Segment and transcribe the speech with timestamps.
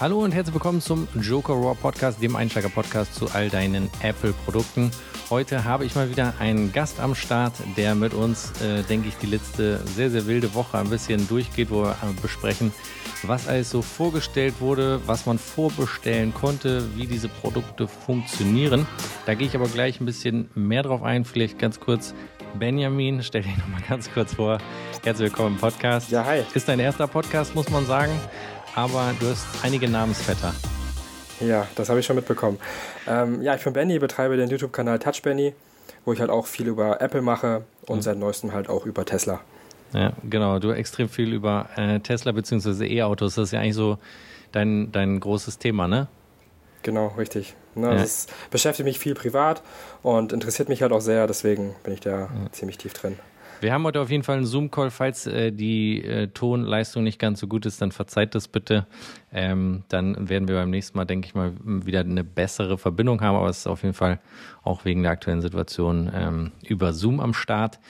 [0.00, 4.90] Hallo und herzlich willkommen zum Joker Raw Podcast, dem Einsteiger-Podcast zu all deinen Apple-Produkten.
[5.30, 9.14] Heute habe ich mal wieder einen Gast am Start, der mit uns, äh, denke ich,
[9.18, 12.72] die letzte sehr, sehr wilde Woche ein bisschen durchgeht, wo wir äh, besprechen,
[13.22, 18.88] was alles so vorgestellt wurde, was man vorbestellen konnte, wie diese Produkte funktionieren.
[19.26, 21.24] Da gehe ich aber gleich ein bisschen mehr drauf ein.
[21.24, 22.14] Vielleicht ganz kurz,
[22.58, 24.58] Benjamin, stell dich nochmal ganz kurz vor.
[25.04, 26.10] Herzlich willkommen im Podcast.
[26.10, 26.42] Ja, hi.
[26.52, 28.12] Ist dein erster Podcast, muss man sagen,
[28.74, 30.54] aber du hast einige Namensvetter.
[31.40, 32.58] Ja, das habe ich schon mitbekommen.
[33.06, 35.54] Ähm, ja, ich bin Benny, betreibe den YouTube-Kanal Touch Benny,
[36.04, 38.02] wo ich halt auch viel über Apple mache und mhm.
[38.02, 39.40] seit neuestem halt auch über Tesla.
[39.92, 40.58] Ja, genau.
[40.58, 42.86] Du extrem viel über äh, Tesla bzw.
[42.86, 43.36] E-Autos.
[43.36, 43.98] Das ist ja eigentlich so
[44.52, 46.08] dein, dein großes Thema, ne?
[46.82, 47.54] Genau, richtig.
[47.74, 47.94] Ne, ja.
[47.94, 49.62] Das beschäftigt mich viel privat
[50.02, 52.28] und interessiert mich halt auch sehr, deswegen bin ich da ja.
[52.52, 53.18] ziemlich tief drin.
[53.64, 54.90] Wir haben heute auf jeden Fall einen Zoom-Call.
[54.90, 58.86] Falls äh, die äh, Tonleistung nicht ganz so gut ist, dann verzeiht das bitte.
[59.32, 63.36] Ähm, dann werden wir beim nächsten Mal, denke ich mal, wieder eine bessere Verbindung haben.
[63.36, 64.20] Aber es ist auf jeden Fall
[64.64, 67.80] auch wegen der aktuellen Situation ähm, über Zoom am Start.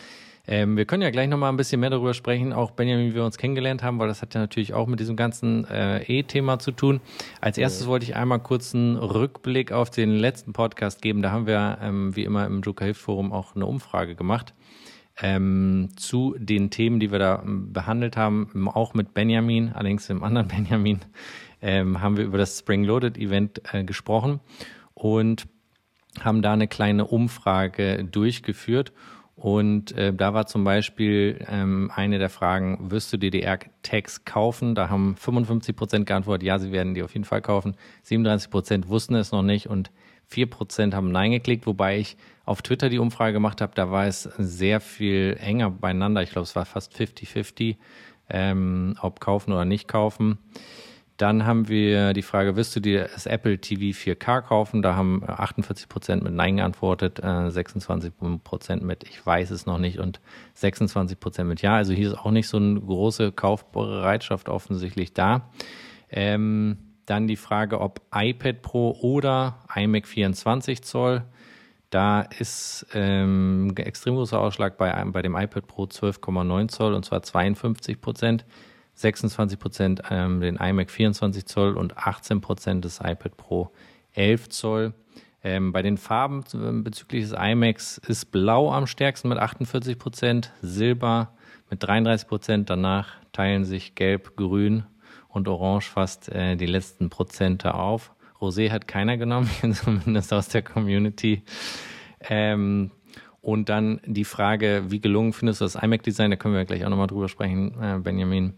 [0.46, 3.24] Ähm, wir können ja gleich nochmal ein bisschen mehr darüber sprechen, auch Benjamin, wie wir
[3.24, 6.70] uns kennengelernt haben, weil das hat ja natürlich auch mit diesem ganzen äh, E-Thema zu
[6.70, 7.00] tun.
[7.40, 11.20] Als erstes wollte ich einmal kurz einen Rückblick auf den letzten Podcast geben.
[11.20, 14.54] Da haben wir, ähm, wie immer, im Joker Hilf Forum auch eine Umfrage gemacht
[15.20, 20.22] ähm, zu den Themen, die wir da ähm, behandelt haben, auch mit Benjamin, allerdings im
[20.22, 21.00] anderen Benjamin,
[21.62, 24.40] ähm, haben wir über das Spring Loaded Event äh, gesprochen
[24.94, 25.46] und
[26.20, 28.92] haben da eine kleine Umfrage durchgeführt.
[29.36, 34.76] Und äh, da war zum Beispiel ähm, eine der Fragen, wirst du DDR-Tags kaufen?
[34.76, 37.74] Da haben 55 Prozent geantwortet, ja, sie werden die auf jeden Fall kaufen.
[38.04, 39.90] 37 Prozent wussten es noch nicht und
[40.28, 44.06] 4 Prozent haben Nein geklickt, wobei ich auf Twitter die Umfrage gemacht habe, da war
[44.06, 46.22] es sehr viel enger beieinander.
[46.22, 47.76] Ich glaube, es war fast 50-50,
[48.28, 50.38] ähm, ob kaufen oder nicht kaufen.
[51.16, 54.82] Dann haben wir die Frage, wirst du dir das Apple TV 4K kaufen?
[54.82, 59.78] Da haben 48 Prozent mit Nein geantwortet, äh, 26 Prozent mit Ich weiß es noch
[59.78, 60.20] nicht und
[60.54, 61.76] 26 Prozent mit Ja.
[61.76, 65.48] Also hier ist auch nicht so eine große Kaufbereitschaft offensichtlich da.
[66.10, 71.22] Ähm, dann die Frage, ob iPad Pro oder iMac 24 Zoll.
[71.94, 77.22] Da ist ähm, extrem großer Ausschlag bei, bei dem iPad Pro 12,9 Zoll und zwar
[77.22, 78.44] 52 Prozent,
[78.94, 83.70] 26 Prozent ähm, den iMac 24 Zoll und 18 Prozent des iPad Pro
[84.14, 84.92] 11 Zoll.
[85.44, 90.50] Ähm, bei den Farben äh, bezüglich des iMacs ist Blau am stärksten mit 48 Prozent,
[90.62, 91.36] Silber
[91.70, 92.70] mit 33 Prozent.
[92.70, 94.82] Danach teilen sich Gelb, Grün
[95.28, 98.13] und Orange fast äh, die letzten Prozente auf.
[98.44, 101.42] Rosé hat keiner genommen, zumindest aus der Community.
[102.20, 102.90] Ähm,
[103.40, 106.30] und dann die Frage, wie gelungen findest du das iMac-Design?
[106.30, 108.54] Da können wir gleich auch nochmal drüber sprechen, äh, Benjamin.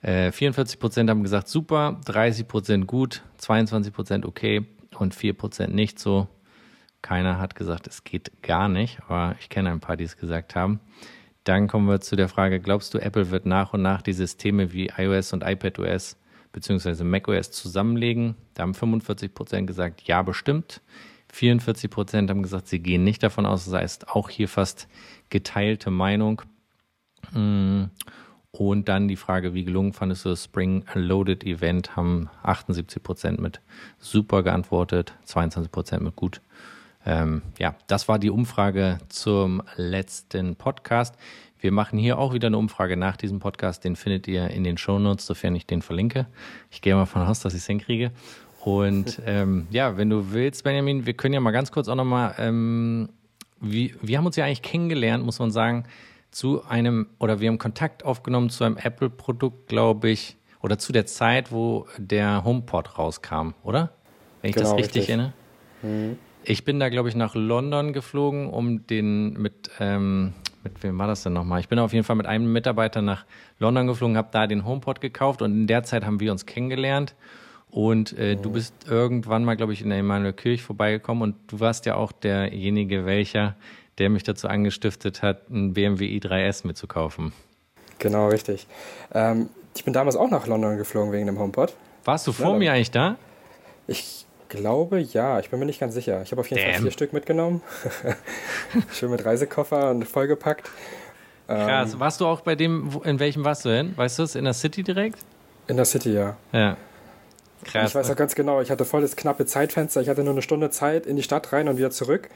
[0.00, 4.64] Äh, 44 Prozent haben gesagt super, 30 Prozent gut, 22 Prozent okay
[4.98, 6.28] und 4 Prozent nicht so.
[7.02, 10.56] Keiner hat gesagt, es geht gar nicht, aber ich kenne ein paar, die es gesagt
[10.56, 10.80] haben.
[11.44, 14.72] Dann kommen wir zu der Frage, glaubst du, Apple wird nach und nach die Systeme
[14.72, 16.16] wie iOS und iPadOS
[16.56, 17.04] bzw.
[17.04, 18.34] macOS zusammenlegen?
[18.54, 20.80] Da haben 45 Prozent gesagt, ja, bestimmt.
[21.32, 23.66] 44 Prozent haben gesagt, sie gehen nicht davon aus.
[23.66, 24.88] Das heißt, auch hier fast
[25.28, 26.42] geteilte Meinung.
[27.32, 27.84] Mm.
[28.52, 31.94] Und dann die Frage, wie gelungen fandest du das Spring Loaded Event?
[31.94, 33.60] Haben 78 Prozent mit
[33.98, 36.40] super geantwortet, 22 Prozent mit gut.
[37.04, 41.16] Ähm, ja, das war die Umfrage zum letzten Podcast.
[41.58, 43.84] Wir machen hier auch wieder eine Umfrage nach diesem Podcast.
[43.84, 46.26] Den findet ihr in den Show Notes, sofern ich den verlinke.
[46.70, 48.12] Ich gehe mal davon aus, dass ich es hinkriege.
[48.60, 52.34] Und ähm, ja, wenn du willst, Benjamin, wir können ja mal ganz kurz auch nochmal,
[52.38, 53.08] ähm,
[53.60, 55.84] wie, wir haben uns ja eigentlich kennengelernt, muss man sagen,
[56.30, 61.06] zu einem, oder wir haben Kontakt aufgenommen zu einem Apple-Produkt, glaube ich, oder zu der
[61.06, 63.92] Zeit, wo der HomePod rauskam, oder?
[64.42, 65.08] Wenn ich genau, das richtig, richtig.
[65.08, 65.32] erinnere.
[65.82, 66.18] Mhm.
[66.44, 70.34] Ich bin da, glaube ich, nach London geflogen, um den mit, ähm,
[70.74, 71.60] mit wem war das denn nochmal?
[71.60, 73.24] Ich bin auf jeden Fall mit einem Mitarbeiter nach
[73.58, 77.14] London geflogen, habe da den HomePod gekauft und in der Zeit haben wir uns kennengelernt.
[77.70, 81.60] Und äh, du bist irgendwann mal, glaube ich, in der Emanuel Kirch vorbeigekommen und du
[81.60, 83.56] warst ja auch derjenige, welcher,
[83.98, 87.32] der mich dazu angestiftet hat, einen BMW i3S mitzukaufen.
[87.98, 88.66] Genau, richtig.
[89.12, 91.74] Ähm, ich bin damals auch nach London geflogen wegen dem HomePod.
[92.04, 93.16] Warst du vor ja, mir eigentlich da?
[93.86, 96.22] Ich glaube ja, ich bin mir nicht ganz sicher.
[96.22, 96.72] Ich habe auf jeden Damn.
[96.72, 97.62] Fall vier Stück mitgenommen.
[98.92, 100.70] Schön mit Reisekoffer und vollgepackt.
[101.46, 101.92] Krass.
[101.92, 103.92] Ähm, warst du auch bei dem, in welchem warst du hin?
[103.96, 104.34] Weißt du es?
[104.34, 105.18] In der City direkt?
[105.68, 106.36] In der City, ja.
[106.52, 106.76] Ja.
[107.64, 107.90] Krass.
[107.90, 110.00] Ich weiß auch ganz genau, ich hatte voll das knappe Zeitfenster.
[110.00, 112.28] Ich hatte nur eine Stunde Zeit in die Stadt rein und wieder zurück.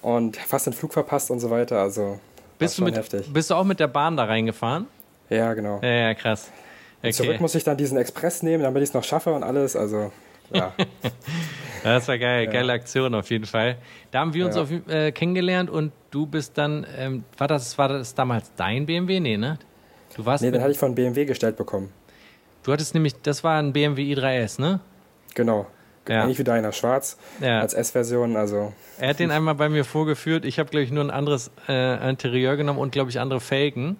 [0.00, 1.80] Und fast den Flug verpasst und so weiter.
[1.80, 2.18] Also
[2.58, 3.32] bist du, mit, heftig.
[3.32, 4.86] bist du auch mit der Bahn da reingefahren?
[5.30, 5.80] Ja, genau.
[5.82, 6.50] Ja, ja, krass.
[7.00, 7.12] Okay.
[7.12, 9.76] Zurück muss ich dann diesen Express nehmen, damit ich es noch schaffe und alles.
[9.76, 10.12] Also,
[10.54, 10.72] ja.
[11.82, 12.50] das war geil, ja.
[12.50, 13.76] geile Aktion auf jeden Fall.
[14.10, 14.62] Da haben wir uns ja.
[14.62, 19.20] auf, äh, kennengelernt und du bist dann, ähm, war, das, war das damals dein BMW?
[19.20, 19.58] Nee, ne?
[20.16, 21.90] Du warst nee, den hatte ich von BMW gestellt bekommen.
[22.62, 24.80] Du hattest nämlich, das war ein BMW i3S, ne?
[25.34, 25.66] Genau.
[26.08, 26.22] Ja.
[26.22, 27.60] Ähnlich wie deiner, schwarz, ja.
[27.60, 28.36] als S-Version.
[28.36, 28.72] Also.
[28.98, 30.44] Er hat den einmal bei mir vorgeführt.
[30.44, 33.96] Ich habe, glaube ich, nur ein anderes äh, Interieur genommen und, glaube ich, andere Felgen.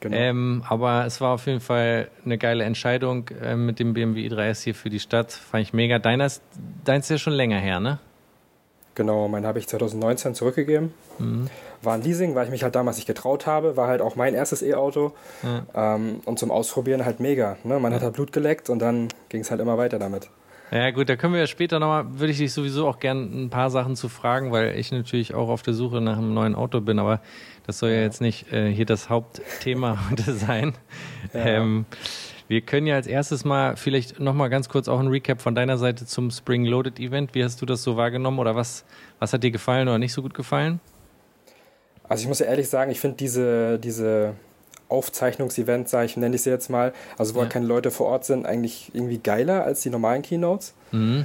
[0.00, 0.16] Genau.
[0.16, 4.64] Ähm, aber es war auf jeden Fall eine geile Entscheidung äh, mit dem BMW i3S
[4.64, 5.32] hier für die Stadt.
[5.32, 5.98] Fand ich mega.
[5.98, 6.42] Deiner ist,
[6.84, 7.98] deins ist ja schon länger her, ne?
[8.94, 10.92] Genau, meinen habe ich 2019 zurückgegeben.
[11.18, 11.48] Mhm.
[11.82, 13.76] War ein Leasing, weil ich mich halt damals nicht getraut habe.
[13.76, 15.12] War halt auch mein erstes E-Auto.
[15.42, 15.94] Ja.
[15.94, 17.56] Ähm, und zum Ausprobieren halt mega.
[17.62, 17.78] Ne?
[17.78, 17.96] Man ja.
[17.96, 20.30] hat halt Blut geleckt und dann ging es halt immer weiter damit.
[20.72, 23.50] Ja gut, da können wir ja später nochmal, würde ich dich sowieso auch gerne ein
[23.50, 26.80] paar Sachen zu fragen, weil ich natürlich auch auf der Suche nach einem neuen Auto
[26.80, 27.20] bin, aber
[27.70, 30.74] das soll ja jetzt nicht äh, hier das Hauptthema heute sein.
[31.32, 31.46] Ja.
[31.46, 31.86] Ähm,
[32.48, 35.78] wir können ja als erstes mal vielleicht nochmal ganz kurz auch ein Recap von deiner
[35.78, 37.32] Seite zum Spring Loaded Event.
[37.36, 38.84] Wie hast du das so wahrgenommen oder was,
[39.20, 40.80] was hat dir gefallen oder nicht so gut gefallen?
[42.08, 44.34] Also ich muss ja ehrlich sagen, ich finde diese, diese
[44.88, 47.42] Aufzeichnungsevent, sage ich, nenne ich sie jetzt mal, also wo ja.
[47.42, 50.74] halt keine Leute vor Ort sind, eigentlich irgendwie geiler als die normalen Keynotes.
[50.90, 51.24] Mhm.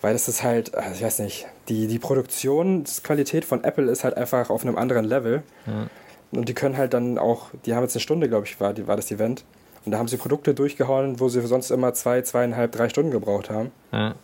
[0.00, 4.16] Weil das ist halt, also ich weiß nicht, die, die Produktionsqualität von Apple ist halt
[4.16, 5.42] einfach auf einem anderen Level.
[5.66, 5.88] Ja.
[6.30, 8.96] Und die können halt dann auch, die haben jetzt eine Stunde, glaube ich, war, war
[8.96, 9.44] das Event.
[9.84, 13.50] Und da haben sie Produkte durchgehauen, wo sie sonst immer zwei, zweieinhalb, drei Stunden gebraucht
[13.50, 13.72] haben.
[13.92, 14.14] Ja.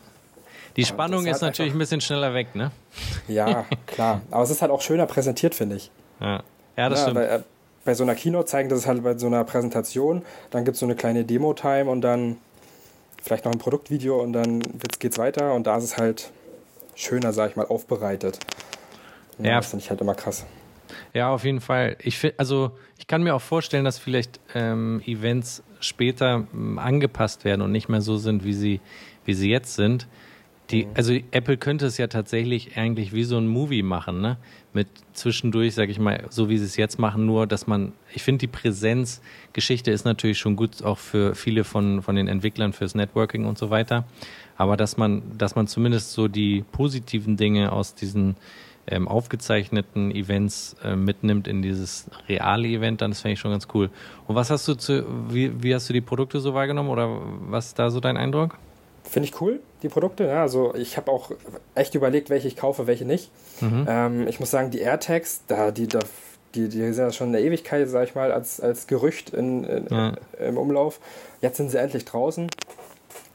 [0.77, 2.73] Die Spannung ist natürlich einfach, ein bisschen schneller weg, ne?
[3.29, 4.23] Ja, klar.
[4.31, 5.91] Aber es ist halt auch schöner präsentiert, finde ich.
[6.21, 6.43] Ja,
[6.77, 7.17] ja das ja, stimmt.
[7.17, 7.43] Weil, äh,
[7.85, 10.87] bei so einer Keynote zeigen das halt bei so einer Präsentation, dann gibt es so
[10.87, 12.39] eine kleine Demo-Time und dann
[13.25, 14.61] vielleicht noch ein Produktvideo und dann
[14.99, 16.31] geht es weiter und da ist es halt
[16.95, 18.39] schöner, sag ich mal, aufbereitet.
[19.39, 19.57] Ja, ja.
[19.57, 20.45] Das finde ich halt immer krass.
[21.13, 21.97] Ja, auf jeden Fall.
[22.01, 27.63] Ich also ich kann mir auch vorstellen, dass vielleicht ähm, Events später ähm, angepasst werden
[27.63, 28.81] und nicht mehr so sind, wie sie,
[29.25, 30.07] wie sie jetzt sind.
[30.71, 30.91] Die, mhm.
[30.95, 34.39] also Apple könnte es ja tatsächlich eigentlich wie so ein Movie machen, ne?
[34.73, 38.23] Mit zwischendurch, sag ich mal, so wie sie es jetzt machen, nur dass man, ich
[38.23, 42.95] finde die Präsenzgeschichte ist natürlich schon gut, auch für viele von, von den Entwicklern fürs
[42.95, 44.05] Networking und so weiter.
[44.57, 48.37] Aber dass man, dass man zumindest so die positiven Dinge aus diesen
[48.87, 53.69] ähm, aufgezeichneten Events äh, mitnimmt in dieses reale Event, dann das fände ich schon ganz
[53.75, 53.91] cool.
[54.27, 57.69] Und was hast du zu, wie, wie hast du die Produkte so wahrgenommen oder was
[57.69, 58.59] ist da so dein Eindruck?
[59.09, 60.25] Finde ich cool, die Produkte.
[60.25, 61.31] Ja, also ich habe auch
[61.75, 63.31] echt überlegt, welche ich kaufe, welche nicht.
[63.61, 63.87] Mhm.
[63.89, 66.01] Ähm, ich muss sagen, die AirTags, da, die, da,
[66.55, 69.87] die, die sind ja schon eine Ewigkeit, sag ich mal, als, als Gerücht in, in,
[69.91, 70.15] ja.
[70.41, 71.01] im Umlauf.
[71.43, 72.49] Jetzt sind sie endlich draußen.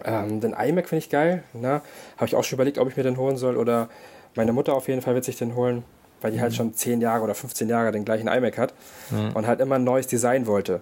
[0.04, 1.44] Ähm, den iMac finde ich geil.
[1.54, 1.81] Ne?
[2.18, 3.56] Habe ich auch schon überlegt, ob ich mir den holen soll.
[3.56, 3.89] Oder
[4.36, 5.83] meine Mutter auf jeden Fall wird sich den holen,
[6.21, 6.57] weil die halt mhm.
[6.60, 8.74] halt schon 10 Jahre oder 15 Jahre den gleichen iMac hat
[9.12, 9.33] mhm.
[9.33, 10.81] und halt immer ein neues Design wollte.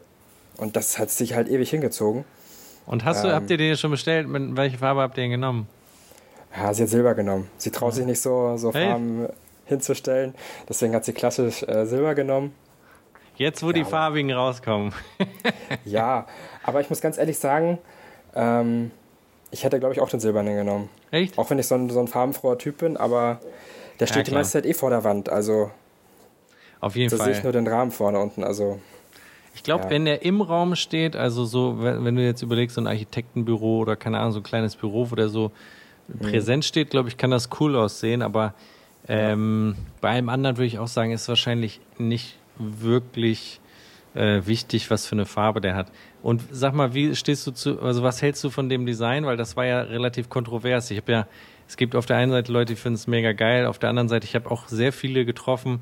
[0.57, 2.25] Und das hat sich halt ewig hingezogen.
[2.88, 4.28] Und hast du, ähm, habt ihr den schon bestellt?
[4.28, 5.68] Mit welche Farbe habt ihr den genommen?
[6.56, 7.50] Ja, sie hat Silber genommen.
[7.57, 8.88] Sie traut sich nicht so, so hey.
[8.88, 9.28] Farben
[9.66, 10.34] hinzustellen.
[10.68, 12.56] Deswegen hat sie klassisch äh, Silber genommen.
[13.36, 14.94] Jetzt, wo ja, die farbigen rauskommen.
[15.86, 16.25] ja,
[16.63, 17.78] aber ich muss ganz ehrlich sagen,
[18.34, 18.92] ähm,
[19.51, 20.89] ich hätte, glaube ich, auch den silbernen genommen.
[21.12, 21.38] Echt?
[21.38, 23.39] Auch wenn ich so ein, so ein farbenfroher Typ bin, aber
[24.00, 25.30] der steht ja, die meiste Zeit eh vor der Wand.
[25.30, 25.72] Also,
[26.80, 27.28] auf jeden da Fall.
[27.28, 28.44] Da sehe ich nur den Rahmen vorne unten.
[28.44, 28.80] Also,
[29.57, 29.89] ich glaube, ja.
[29.89, 33.80] wenn der im Raum steht, also so, wenn, wenn, du jetzt überlegst, so ein Architektenbüro
[33.80, 35.51] oder keine Ahnung, so ein kleines Büro, wo der so
[36.07, 36.19] mhm.
[36.19, 38.22] präsent steht, glaube ich, kann das cool aussehen.
[38.22, 38.53] Aber
[39.08, 39.84] ähm, ja.
[40.00, 43.60] bei einem anderen würde ich auch sagen, ist wahrscheinlich nicht wirklich
[44.13, 45.91] äh, wichtig, was für eine Farbe der hat.
[46.22, 49.25] Und sag mal, wie stehst du zu, also was hältst du von dem Design?
[49.25, 50.91] Weil das war ja relativ kontrovers.
[50.91, 51.27] Ich habe ja,
[51.67, 54.08] es gibt auf der einen Seite Leute, die finden es mega geil, auf der anderen
[54.08, 55.79] Seite, ich habe auch sehr viele getroffen,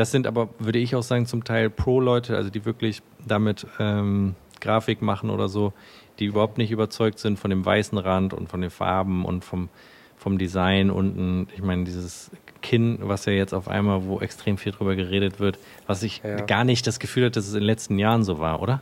[0.00, 4.34] das sind aber, würde ich auch sagen, zum Teil Pro-Leute, also die wirklich damit ähm,
[4.58, 5.74] Grafik machen oder so,
[6.18, 9.68] die überhaupt nicht überzeugt sind von dem weißen Rand und von den Farben und vom,
[10.16, 11.48] vom Design unten.
[11.54, 12.30] Ich meine, dieses
[12.62, 16.36] Kinn, was ja jetzt auf einmal, wo extrem viel drüber geredet wird, was ich ja.
[16.46, 18.80] gar nicht das Gefühl hatte, dass es in den letzten Jahren so war, oder?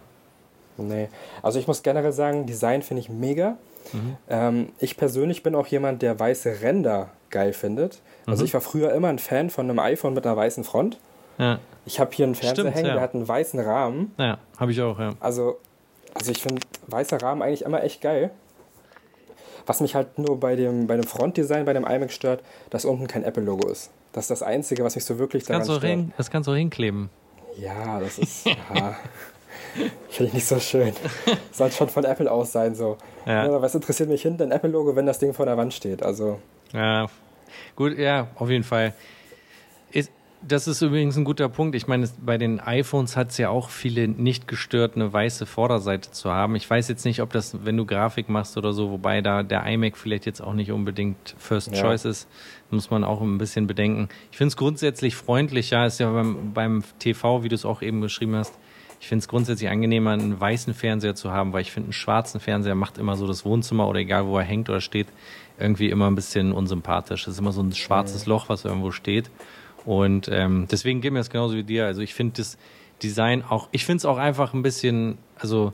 [0.77, 1.09] Nee.
[1.43, 3.57] Also ich muss generell sagen, Design finde ich mega.
[3.93, 4.17] Mhm.
[4.29, 8.03] Ähm, ich persönlich bin auch jemand, der weiße Ränder geil findet.
[8.25, 8.47] Also mhm.
[8.47, 10.99] ich war früher immer ein Fan von einem iPhone mit einer weißen Front.
[11.39, 11.59] Ja.
[11.87, 12.95] Ich habe hier einen Fernseher Stimmt, hängen, ja.
[12.95, 14.13] der hat einen weißen Rahmen.
[14.19, 15.15] Ja, habe ich auch, ja.
[15.21, 15.59] Also,
[16.15, 18.31] also ich finde weißer Rahmen eigentlich immer echt geil.
[19.67, 23.07] Was mich halt nur bei dem, bei dem Frontdesign, bei dem iMac stört, dass unten
[23.07, 23.91] kein Apple-Logo ist.
[24.13, 25.85] Das ist das Einzige, was mich so wirklich das daran stört.
[25.85, 27.11] Hin, das kannst du hinkleben.
[27.59, 28.47] Ja, das ist...
[28.47, 28.97] ja.
[30.09, 30.93] Finde ich nicht so schön.
[31.53, 32.97] Soll schon von Apple aus sein, so.
[33.27, 33.45] Ja.
[33.45, 36.03] Aber was interessiert mich hinten ein Apple-Logo, wenn das Ding vor der Wand steht?
[36.03, 36.39] Also.
[36.73, 37.07] Ja,
[37.77, 38.95] gut, ja, auf jeden Fall.
[39.93, 41.75] Ist, Das ist übrigens ein guter Punkt.
[41.75, 46.13] Ich meine, bei den iPhones hat es ja auch viele nicht gestört, eine weiße Vorderseite
[46.13, 46.55] zu haben.
[46.55, 49.67] Ich weiß jetzt nicht, ob das, wenn du Grafik machst oder so, wobei da der
[49.67, 51.83] iMac vielleicht jetzt auch nicht unbedingt First ja.
[51.83, 52.29] Choice ist,
[52.71, 54.09] muss man auch ein bisschen bedenken.
[54.31, 58.01] Ich finde es grundsätzlich freundlicher, ist ja beim, beim TV, wie du es auch eben
[58.01, 58.57] beschrieben hast.
[59.01, 62.41] Ich finde es grundsätzlich angenehmer, einen weißen Fernseher zu haben, weil ich finde, einen schwarzen
[62.41, 65.09] Fernseher macht immer so das Wohnzimmer oder egal, wo er hängt oder steht,
[65.59, 67.23] irgendwie immer ein bisschen unsympathisch.
[67.23, 69.31] Es ist immer so ein schwarzes Loch, was irgendwo steht.
[69.89, 71.87] Und ähm, deswegen geht mir das genauso wie dir.
[71.87, 72.59] Also ich finde das
[73.03, 75.73] Design auch, ich finde es auch einfach ein bisschen, also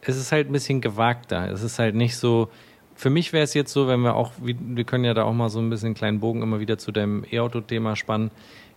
[0.00, 1.50] es ist halt ein bisschen gewagter.
[1.50, 2.50] Es ist halt nicht so,
[2.94, 5.48] für mich wäre es jetzt so, wenn wir auch, wir können ja da auch mal
[5.48, 8.30] so ein bisschen einen kleinen Bogen immer wieder zu deinem E-Auto-Thema spannen.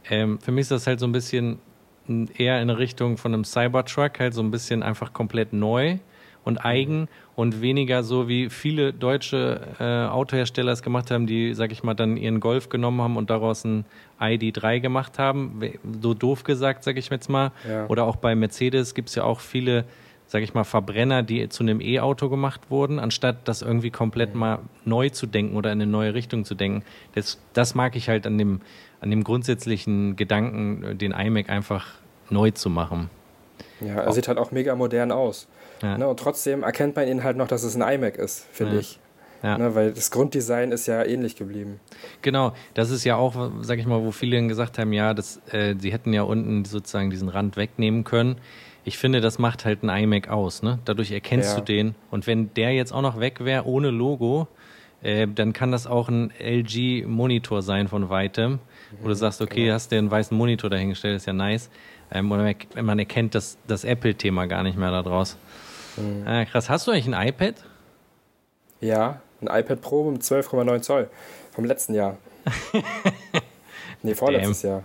[0.09, 1.59] Ähm, für mich ist das halt so ein bisschen
[2.35, 5.99] eher in Richtung von einem Cybertruck, halt so ein bisschen einfach komplett neu
[6.43, 11.71] und eigen und weniger so wie viele deutsche äh, Autohersteller es gemacht haben, die, sag
[11.71, 13.85] ich mal, dann ihren Golf genommen haben und daraus ein
[14.19, 15.61] ID3 gemacht haben.
[16.01, 17.51] So doof gesagt, sag ich jetzt mal.
[17.67, 17.87] Ja.
[17.87, 19.85] Oder auch bei Mercedes gibt es ja auch viele,
[20.27, 24.39] sag ich mal, Verbrenner, die zu einem E-Auto gemacht wurden, anstatt das irgendwie komplett mhm.
[24.39, 26.83] mal neu zu denken oder in eine neue Richtung zu denken.
[27.13, 28.61] Das, das mag ich halt an dem,
[28.99, 31.87] an dem grundsätzlichen Gedanken, den iMac einfach
[32.29, 33.09] neu zu machen.
[33.79, 35.47] Ja, er sieht halt auch mega modern aus.
[35.81, 35.97] Ja.
[35.97, 38.79] Ne, und trotzdem erkennt man ihn halt noch, dass es ein iMac ist, finde ja.
[38.79, 38.99] ich.
[39.43, 39.57] Ja.
[39.57, 41.79] Ne, weil das Grunddesign ist ja ähnlich geblieben.
[42.21, 45.75] Genau, das ist ja auch, sag ich mal, wo viele gesagt haben, ja, das, äh,
[45.79, 48.35] sie hätten ja unten sozusagen diesen Rand wegnehmen können.
[48.83, 50.63] Ich finde, das macht halt ein iMac aus.
[50.63, 50.79] Ne?
[50.85, 51.59] Dadurch erkennst ja.
[51.59, 51.95] du den.
[52.09, 54.47] Und wenn der jetzt auch noch weg wäre ohne Logo,
[55.01, 58.59] äh, dann kann das auch ein LG-Monitor sein von weitem,
[58.99, 59.73] wo du mhm, sagst, okay, genau.
[59.73, 61.69] hast du einen weißen Monitor dahingestellt, ist ja nice.
[62.11, 65.37] Ähm, oder man erkennt das, das Apple-Thema gar nicht mehr daraus.
[66.01, 66.27] Mhm.
[66.27, 67.55] Äh, krass, hast du eigentlich ein iPad?
[68.79, 71.09] Ja, ein iPad Pro mit 12,9 Zoll
[71.51, 72.17] vom letzten Jahr.
[74.03, 74.71] nee, vorletztes Damn.
[74.71, 74.83] Jahr.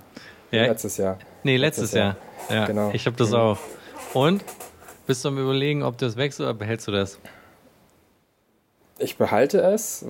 [0.51, 0.63] Ja.
[0.67, 1.19] Letztes Jahr.
[1.43, 2.17] Nee, letztes, letztes Jahr.
[2.49, 2.61] Jahr.
[2.61, 2.91] Ja, genau.
[2.93, 3.37] Ich habe das mhm.
[3.37, 3.59] auch.
[4.15, 4.45] Und?
[5.07, 7.21] Bist du am überlegen, ob du das wechselst oder behältst du das?
[8.99, 10.05] Ich behalte es.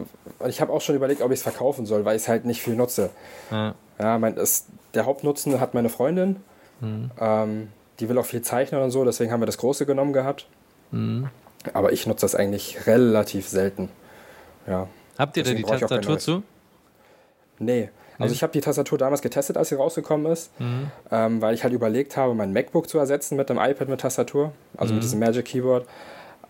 [0.47, 2.63] Ich habe auch schon überlegt, ob ich es verkaufen soll, weil ich es halt nicht
[2.63, 3.11] viel nutze.
[3.51, 6.37] Ja, ja mein, es, der Hauptnutzen hat meine Freundin.
[6.81, 7.11] Mhm.
[7.21, 7.69] Ähm,
[8.01, 10.47] die will auch viel zeichnen und so, deswegen haben wir das große genommen gehabt.
[10.91, 11.29] Mhm.
[11.73, 13.89] Aber ich nutze das eigentlich relativ selten.
[14.67, 14.89] Ja.
[15.19, 16.43] Habt ihr da die Tastatur zu?
[17.59, 17.91] Nee.
[18.19, 20.91] Also ich habe die Tastatur damals getestet, als sie rausgekommen ist, mhm.
[21.11, 24.53] ähm, weil ich halt überlegt habe, mein MacBook zu ersetzen mit einem iPad mit Tastatur,
[24.77, 24.99] also mhm.
[24.99, 25.87] mit diesem Magic Keyboard.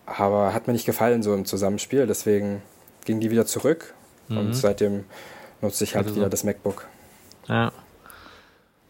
[0.05, 2.61] Aber hat mir nicht gefallen so im Zusammenspiel, deswegen
[3.05, 3.93] ging die wieder zurück
[4.29, 4.37] mhm.
[4.37, 5.03] und seitdem
[5.61, 6.87] nutze ich halt also wieder das MacBook.
[7.47, 7.71] Ja.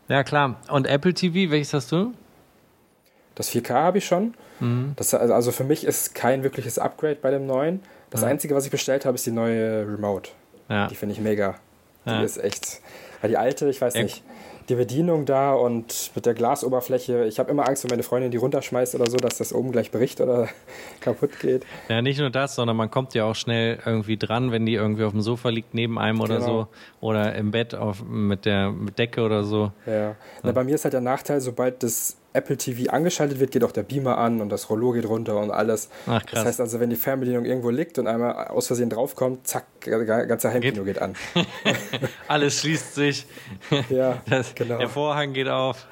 [0.07, 0.55] Ja, klar.
[0.69, 2.13] Und Apple TV, welches hast du?
[3.37, 4.33] Das 4K habe ich schon.
[4.59, 4.93] Mhm.
[4.95, 7.81] Das, also für mich ist kein wirkliches Upgrade bei dem neuen.
[8.09, 8.27] Das ja.
[8.27, 10.31] Einzige, was ich bestellt habe, ist die neue Remote.
[10.69, 10.87] Ja.
[10.87, 11.55] Die finde ich mega.
[12.05, 12.23] Die ja.
[12.23, 12.81] ist echt.
[13.23, 14.23] Die alte, ich weiß nicht
[14.69, 17.25] die Bedienung da und mit der Glasoberfläche.
[17.25, 19.91] Ich habe immer Angst, wenn meine Freundin die runterschmeißt oder so, dass das oben gleich
[19.91, 20.49] bricht oder
[20.99, 21.65] kaputt geht.
[21.87, 25.03] Ja, nicht nur das, sondern man kommt ja auch schnell irgendwie dran, wenn die irgendwie
[25.03, 26.47] auf dem Sofa liegt neben einem oder genau.
[26.47, 26.67] so
[26.99, 29.71] oder im Bett auf, mit der Decke oder so.
[29.85, 29.93] Ja.
[29.93, 30.15] ja.
[30.43, 33.71] Na, bei mir ist halt der Nachteil, sobald das Apple TV angeschaltet wird, geht auch
[33.71, 35.89] der Beamer an und das Rollo geht runter und alles.
[36.05, 36.31] Ach, krass.
[36.31, 40.51] Das heißt also, wenn die Fernbedienung irgendwo liegt und einmal aus Versehen draufkommt, zack, ganzer
[40.51, 41.15] Heimkino geht, geht an.
[42.27, 43.25] alles schließt sich.
[43.89, 44.77] Ja, das, genau.
[44.77, 45.85] Der Vorhang geht auf.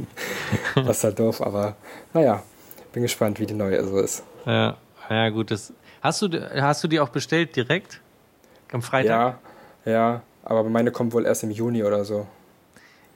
[0.74, 1.76] das ist halt doof, aber
[2.14, 2.42] naja,
[2.92, 4.24] bin gespannt, wie die neue so ist.
[4.46, 4.76] Ja,
[5.10, 5.50] ja gut.
[5.50, 8.00] Das, hast, du, hast du die auch bestellt direkt?
[8.72, 9.38] Am Freitag?
[9.84, 12.26] Ja, ja, aber meine kommt wohl erst im Juni oder so.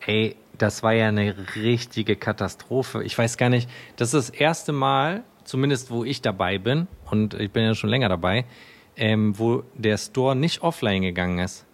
[0.04, 3.02] Ey, das war ja eine richtige Katastrophe.
[3.04, 7.34] Ich weiß gar nicht, das ist das erste Mal, zumindest wo ich dabei bin, und
[7.34, 8.44] ich bin ja schon länger dabei,
[8.96, 11.64] ähm, wo der Store nicht offline gegangen ist.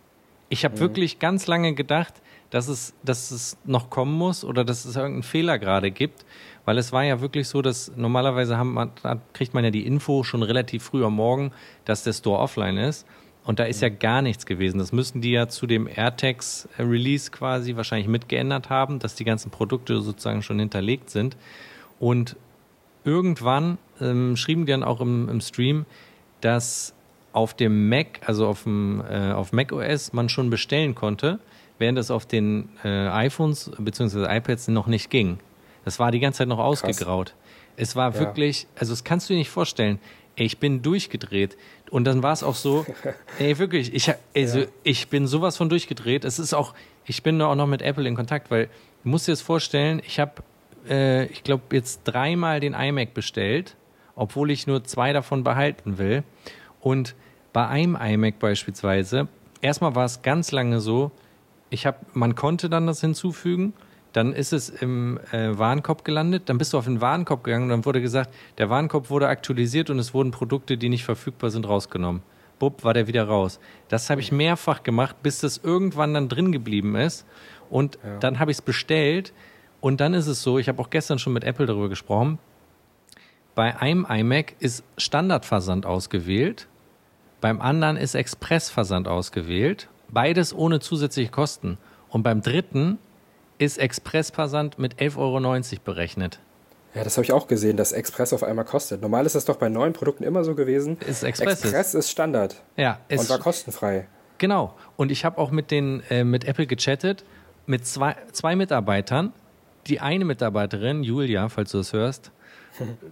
[0.49, 0.81] Ich habe mhm.
[0.81, 2.15] wirklich ganz lange gedacht,
[2.51, 6.25] dass es, dass es noch kommen muss oder dass es irgendeinen Fehler gerade gibt,
[6.65, 8.93] weil es war ja wirklich so, dass normalerweise haben,
[9.33, 11.53] kriegt man ja die Info schon relativ früh am Morgen,
[11.85, 13.07] dass der Store offline ist.
[13.45, 14.79] Und da ist ja gar nichts gewesen.
[14.79, 20.03] Das müssen die ja zu dem AirTags-Release quasi wahrscheinlich mitgeändert haben, dass die ganzen Produkte
[20.03, 21.39] sozusagen schon hinterlegt sind.
[21.99, 22.37] Und
[23.05, 25.87] irgendwann ähm, schrieben die dann auch im, im, Stream,
[26.43, 26.95] dass
[27.33, 31.39] auf dem Mac, also auf, dem, äh, auf Mac OS, man schon bestellen konnte,
[31.79, 34.27] während es auf den äh, iPhones bzw.
[34.37, 35.39] iPads noch nicht ging.
[35.85, 37.29] Das war die ganze Zeit noch ausgegraut.
[37.29, 37.37] Krass.
[37.77, 38.21] Es war ja.
[38.21, 39.99] wirklich, also das kannst du dir nicht vorstellen.
[40.35, 41.57] Ich bin durchgedreht.
[41.91, 42.85] Und dann war es auch so,
[43.39, 44.67] ey, wirklich, ich, also, ja.
[44.83, 46.25] ich bin sowas von durchgedreht.
[46.25, 46.75] Es ist auch,
[47.07, 48.67] ich bin auch noch mit Apple in Kontakt, weil
[49.03, 50.43] du musst dir das vorstellen, ich habe,
[50.89, 53.77] äh, ich glaube, jetzt dreimal den iMac bestellt,
[54.15, 56.25] obwohl ich nur zwei davon behalten will.
[56.81, 57.15] Und
[57.53, 59.29] bei einem iMac beispielsweise,
[59.61, 61.13] erstmal war es ganz lange so,
[61.71, 63.75] ich habe, man konnte dann das hinzufügen.
[64.13, 66.45] Dann ist es im äh, Warenkorb gelandet.
[66.47, 69.91] Dann bist du auf den Warenkorb gegangen und dann wurde gesagt, der Warenkorb wurde aktualisiert
[69.91, 72.23] und es wurden Produkte, die nicht verfügbar sind, rausgenommen.
[72.59, 73.61] Bupp, war der wieder raus.
[73.89, 77.27] Das habe ich mehrfach gemacht, bis das irgendwann dann drin geblieben ist.
[77.71, 78.19] Und ja.
[78.19, 79.33] dann habe ich es bestellt.
[79.81, 82.39] Und dann ist es so, ich habe auch gestern schon mit Apple darüber gesprochen.
[83.55, 86.67] Bei einem iMac ist Standardversand ausgewählt.
[87.41, 89.89] Beim anderen ist Expressversand ausgewählt.
[90.11, 91.79] Beides ohne zusätzliche Kosten.
[92.09, 92.99] Und beim dritten
[93.59, 96.41] ist Expressversand mit 11,90 Euro berechnet.
[96.95, 99.03] Ja, das habe ich auch gesehen, dass Express auf einmal kostet.
[99.03, 100.97] Normal ist das doch bei neuen Produkten immer so gewesen.
[101.07, 101.63] Ist Express.
[101.63, 102.57] Express ist Standard.
[102.77, 104.09] Ja, ist und war kostenfrei.
[104.39, 104.75] Genau.
[104.97, 107.25] Und ich habe auch mit den äh, mit Apple gechattet
[107.67, 109.33] mit zwei, zwei Mitarbeitern.
[109.87, 112.31] Die eine Mitarbeiterin, Julia, falls du das hörst,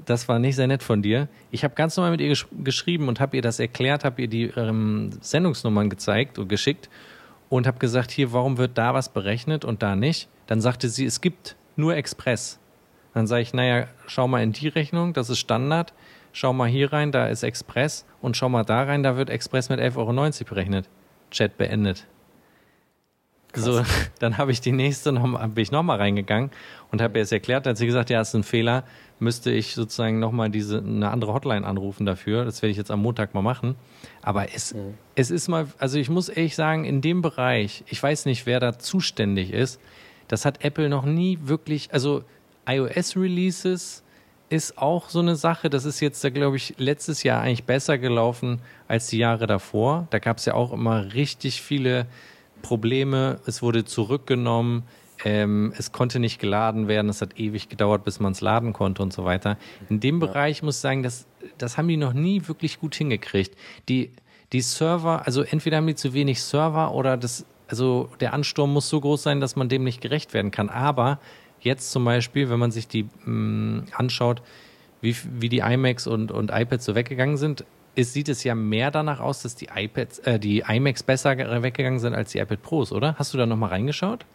[0.05, 1.29] das war nicht sehr nett von dir.
[1.51, 4.29] Ich habe ganz normal mit ihr gesch geschrieben und habe ihr das erklärt, habe ihr
[4.29, 6.89] die ähm, Sendungsnummern gezeigt und geschickt
[7.49, 10.29] und habe gesagt, hier, warum wird da was berechnet und da nicht?
[10.47, 12.59] Dann sagte sie, es gibt nur Express.
[13.15, 15.95] Dann sage ich, naja, schau mal in die Rechnung, das ist Standard.
[16.33, 18.05] Schau mal hier rein, da ist Express.
[18.21, 20.89] Und schau mal da rein, da wird Express mit 11,90 Euro berechnet.
[21.31, 22.07] Chat beendet.
[23.53, 23.65] Krass.
[23.65, 23.83] So,
[24.19, 26.51] dann habe ich die nächste noch, bin ich nochmal reingegangen
[26.93, 27.65] und habe ihr es erklärt.
[27.65, 28.85] Da hat sie gesagt, ja, ist ein Fehler.
[29.19, 32.45] Müsste ich sozusagen nochmal diese, eine andere Hotline anrufen dafür.
[32.45, 33.75] Das werde ich jetzt am Montag mal machen.
[34.23, 34.95] Aber es, mhm.
[35.15, 38.61] es ist mal, also ich muss ehrlich sagen, in dem Bereich, ich weiß nicht, wer
[38.61, 39.81] da zuständig ist.
[40.29, 42.25] Das hat Apple noch nie wirklich, also
[42.67, 44.03] iOS-Releases
[44.49, 45.71] ist auch so eine Sache.
[45.71, 50.07] Das ist jetzt, glaube ich, letztes Jahr eigentlich besser gelaufen als die Jahre davor.
[50.11, 52.07] Da gab es ja auch immer richtig viele
[52.63, 53.41] Probleme.
[53.47, 54.85] Es wurde zurückgenommen.
[55.25, 57.09] Ähm, es konnte nicht geladen werden.
[57.09, 59.57] Es hat ewig gedauert, bis man es laden konnte und so weiter.
[59.89, 60.27] In dem ja.
[60.27, 61.27] Bereich muss ich sagen, das,
[61.59, 63.57] das haben die noch nie wirklich gut hingekriegt.
[63.89, 64.13] Die,
[64.53, 68.89] die Server, also entweder haben die zu wenig Server oder das, also der Ansturm muss
[68.89, 70.69] so groß sein, dass man dem nicht gerecht werden kann.
[70.69, 71.19] Aber
[71.61, 74.43] jetzt zum Beispiel, wenn man sich die mh, mm, anschaut,
[75.01, 78.91] wie, wie die iMacs und, und iPads so weggegangen sind, ist, sieht es ja mehr
[78.91, 82.93] danach aus, dass die iPads, äh, die iMacs besser weggegangen sind als die iPad Pros,
[82.93, 83.15] oder?
[83.19, 84.27] Hast du da nochmal reingeschaut?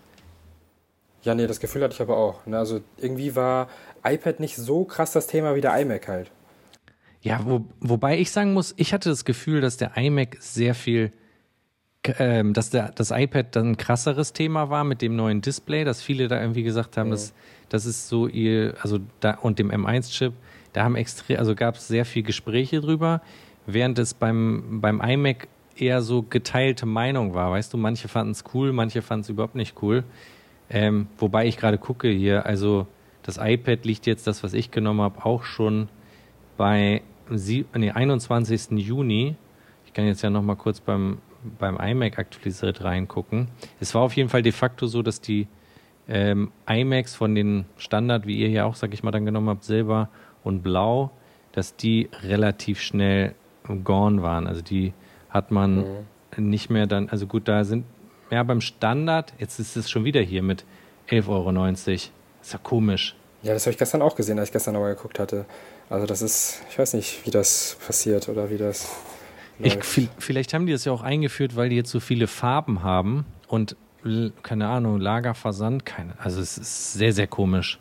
[1.24, 2.46] Ja, nee, das Gefühl hatte ich aber auch.
[2.46, 2.58] Ne?
[2.58, 3.68] Also irgendwie war
[4.04, 6.32] iPad nicht so krass das Thema wie der iMac halt.
[7.22, 11.12] Ja, wo, wobei ich sagen muss, ich hatte das Gefühl, dass der iMac sehr viel
[12.18, 16.02] ähm, dass der, das iPad dann ein krasseres Thema war mit dem neuen Display, dass
[16.02, 17.12] viele da irgendwie gesagt haben, mhm.
[17.12, 17.34] dass
[17.70, 20.34] das ist so ihr, also da und dem M1-Chip,
[20.74, 23.22] da haben extrem, also gab es sehr viel Gespräche drüber,
[23.66, 27.52] während es beim, beim iMac eher so geteilte Meinung war.
[27.52, 30.04] Weißt du, manche fanden es cool, manche fanden es überhaupt nicht cool.
[30.72, 32.88] Ähm, wobei ich gerade gucke hier, also
[33.24, 35.90] das iPad liegt jetzt, das, was ich genommen habe, auch schon
[36.58, 38.72] bei sie, nee, 21.
[38.72, 39.36] Juni.
[39.86, 41.18] Ich kann jetzt ja noch mal kurz beim
[41.60, 43.48] beim iMac aktualisiert reingucken.
[43.80, 45.48] Es war auf jeden Fall de facto so, dass die
[46.08, 49.64] ähm, iMacs von den Standard, wie ihr hier auch, sag ich mal, dann genommen habt,
[49.64, 50.10] Silber
[50.44, 51.12] und Blau,
[51.52, 53.36] dass die relativ schnell
[53.84, 54.48] gone waren.
[54.48, 54.94] Also die
[55.30, 55.86] hat man
[56.38, 56.50] mhm.
[56.50, 57.86] nicht mehr dann, also gut, da sind,
[58.32, 60.66] ja, beim Standard, jetzt ist es schon wieder hier mit
[61.10, 61.52] 11,90 Euro.
[61.52, 63.16] Das ist ja komisch.
[63.44, 65.46] Ja, das habe ich gestern auch gesehen, als ich gestern nochmal geguckt hatte.
[65.90, 68.88] Also das ist, ich weiß nicht, wie das passiert oder wie das
[69.64, 69.78] ich,
[70.18, 73.76] vielleicht haben die das ja auch eingeführt, weil die jetzt so viele Farben haben und
[74.42, 76.14] keine Ahnung, Lagerversand, keine.
[76.18, 77.80] Also es ist sehr, sehr komisch.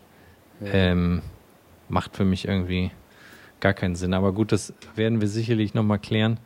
[0.61, 0.73] Ja.
[0.73, 1.23] Ähm,
[1.89, 2.91] macht für mich irgendwie
[3.61, 4.13] gar keinen Sinn.
[4.13, 6.39] Aber gut, das werden wir sicherlich nochmal klären.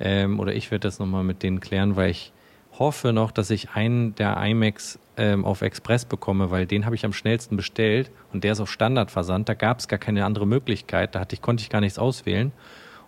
[0.00, 2.32] Ähm, oder ich werde das nochmal mit denen klären, weil ich
[2.78, 7.04] hoffe noch, dass ich einen der iMacs ähm, auf Express bekomme, weil den habe ich
[7.04, 9.48] am schnellsten bestellt und der ist auf Standardversand.
[9.48, 11.14] Da gab es gar keine andere Möglichkeit.
[11.14, 12.52] Da hatte ich, konnte ich gar nichts auswählen.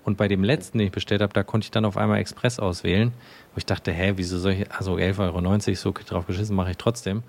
[0.02, 2.58] Und bei dem letzten, den ich bestellt habe, da konnte ich dann auf einmal Express
[2.58, 3.12] auswählen,
[3.52, 6.76] wo ich dachte, hä, wieso soll ich, also 11,90 Euro, so drauf geschissen, mache ich
[6.78, 7.22] trotzdem.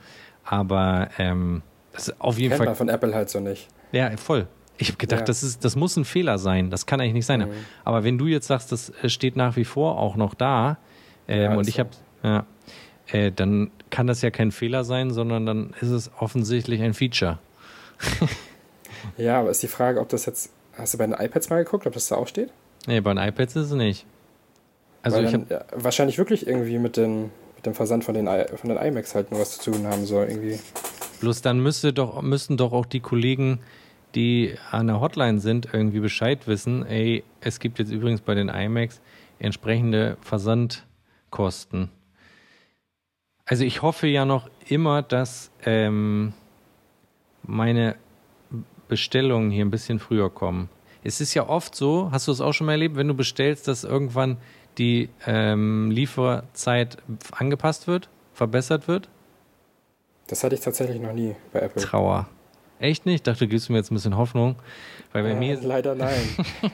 [0.44, 2.68] Aber ähm, das ist auf jeden Kennt Fall.
[2.68, 3.68] man von Apple halt so nicht.
[3.92, 4.48] Ja, voll.
[4.78, 5.26] Ich habe gedacht, ja.
[5.26, 6.72] das, ist, das muss ein Fehler sein.
[6.72, 7.42] Das kann eigentlich nicht sein.
[7.42, 7.52] Mhm.
[7.84, 10.78] Aber wenn du jetzt sagst, das äh, steht nach wie vor auch noch da
[11.28, 11.90] ähm, ja, und ich habe,
[12.24, 12.46] ja,
[13.08, 17.40] äh, dann kann das ja kein Fehler sein, sondern dann ist es offensichtlich ein Feature.
[19.18, 20.52] ja, aber ist die Frage, ob das jetzt.
[20.78, 22.50] Hast du bei den iPads mal geguckt, ob das da auch steht?
[22.88, 24.06] Nee, bei den iPads ist es nicht.
[25.04, 28.28] Also Weil ich dann, ja, wahrscheinlich wirklich irgendwie mit, den, mit dem Versand von den,
[28.28, 30.60] von den iMacs halt nur was zu tun haben soll irgendwie.
[31.20, 33.60] Bloß dann müsste doch, müssten doch auch die Kollegen,
[34.16, 36.86] die an der Hotline sind, irgendwie Bescheid wissen.
[36.86, 39.02] Ey, es gibt jetzt übrigens bei den iMacs
[39.40, 41.90] entsprechende Versandkosten.
[43.52, 46.34] Also ich hoffe ja noch immer, dass ähm,
[47.44, 47.96] meine
[48.88, 50.70] Bestellungen hier ein bisschen früher kommen
[51.04, 53.68] es ist ja oft so, hast du es auch schon mal erlebt, wenn du bestellst,
[53.68, 54.38] dass irgendwann
[54.78, 56.98] die ähm, Lieferzeit
[57.32, 58.10] angepasst wird?
[58.34, 59.10] verbessert wird?
[60.28, 61.84] Das hatte ich tatsächlich noch nie bei Apple.
[61.84, 62.28] Trauer.
[62.80, 63.16] Echt nicht?
[63.16, 64.56] Ich dachte, du gibst mir jetzt ein bisschen Hoffnung.
[65.12, 65.60] Weil bei äh, mir.
[65.62, 66.24] Leider nein.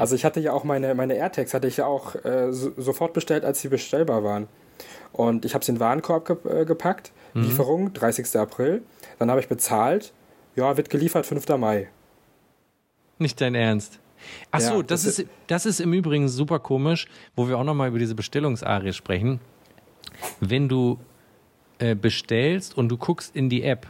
[0.00, 3.14] also ich hatte ja auch meine, meine AirTags hatte ich ja auch äh, so, sofort
[3.14, 4.48] bestellt, als sie bestellbar waren.
[5.12, 7.12] Und ich habe sie in den Warenkorb ge äh, gepackt.
[7.34, 7.42] Mhm.
[7.42, 8.36] Lieferung 30.
[8.36, 8.82] April.
[9.18, 10.12] Dann habe ich bezahlt.
[10.56, 11.48] Ja, wird geliefert 5.
[11.58, 11.88] Mai.
[13.18, 13.98] Nicht dein Ernst.
[14.50, 17.64] Ach so, ja, das, das, ist, das ist im Übrigen super komisch, wo wir auch
[17.64, 19.40] nochmal über diese Bestellungsarie sprechen.
[20.40, 20.98] Wenn du
[21.78, 23.86] äh, bestellst und du guckst in die App,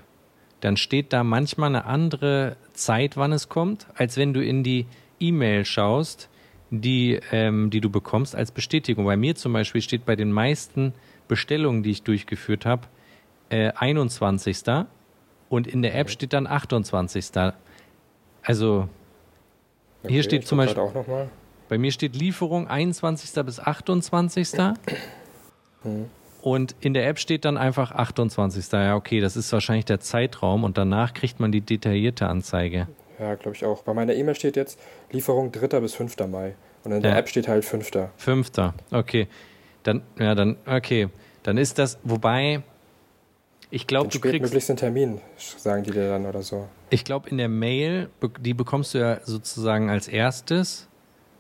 [0.61, 4.87] dann steht da manchmal eine andere Zeit, wann es kommt, als wenn du in die
[5.19, 6.29] E-Mail schaust,
[6.71, 9.05] die, ähm, die du bekommst als Bestätigung.
[9.05, 10.95] Bei mir zum Beispiel steht bei den meisten
[11.31, 12.89] Bestellungen, die ich durchgeführt habe,
[13.51, 14.87] äh, 21.
[15.49, 17.55] Und in der App steht dann 28.
[18.43, 18.89] Also
[20.03, 20.83] okay, hier steht zum Beispiel.
[20.83, 21.31] Auch noch mal.
[21.69, 23.45] Bei mir steht Lieferung 21.
[23.45, 24.59] bis 28.
[25.83, 26.11] Hm.
[26.43, 28.73] Und in der App steht dann einfach 28.
[28.73, 32.89] Ja, okay, das ist wahrscheinlich der Zeitraum und danach kriegt man die detaillierte Anzeige.
[33.21, 33.83] Ja, glaube ich auch.
[33.83, 34.81] Bei meiner E-Mail steht jetzt
[35.13, 35.79] Lieferung 3.
[35.79, 36.17] bis 5.
[36.27, 36.55] Mai.
[36.83, 37.19] Und in der ja.
[37.19, 37.91] App steht halt 5.
[38.17, 38.51] 5.
[38.91, 39.29] Okay.
[39.83, 41.09] Dann, ja, dann, okay.
[41.43, 42.63] Dann ist das, wobei,
[43.71, 44.43] ich glaube, du kriegst.
[44.43, 46.69] möglichst einen Termin, sagen die dir dann oder so.
[46.91, 50.89] Ich glaube, in der Mail, die bekommst du ja sozusagen als erstes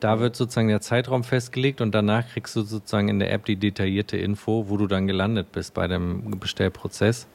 [0.00, 3.56] da wird sozusagen der Zeitraum festgelegt und danach kriegst du sozusagen in der App die
[3.56, 7.26] detaillierte Info, wo du dann gelandet bist bei dem Bestellprozess.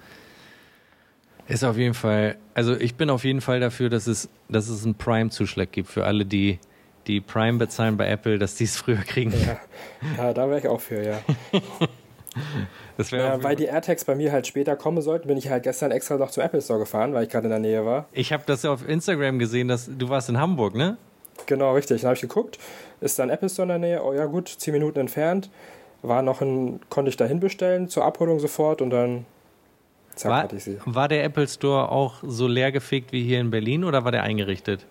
[1.47, 4.83] Ist auf jeden Fall, also ich bin auf jeden Fall dafür, dass es, dass es
[4.83, 6.59] einen Prime-Zuschlag gibt für alle, die,
[7.07, 9.31] die Prime bezahlen bei Apple, dass die es früher kriegen.
[9.31, 9.59] Ja,
[10.17, 11.19] ja da wäre ich auch für, ja.
[13.11, 16.17] ja, weil die AirTags bei mir halt später kommen sollten, bin ich halt gestern extra
[16.17, 18.05] noch zum Apple Store gefahren, weil ich gerade in der Nähe war.
[18.11, 20.97] Ich habe das ja auf Instagram gesehen, dass du warst in Hamburg, ne?
[21.45, 22.01] Genau, richtig.
[22.01, 22.59] Dann habe ich geguckt,
[23.01, 24.03] ist da ein Apple Store in der Nähe?
[24.03, 25.49] Oh ja, gut, 10 Minuten entfernt.
[26.01, 29.25] War noch ein, konnte ich da hinbestellen, zur Abholung sofort und dann
[30.15, 30.77] zack, war, hatte ich sie.
[30.85, 34.23] War der Apple Store auch so leer gefegt wie hier in Berlin oder war der
[34.23, 34.85] eingerichtet?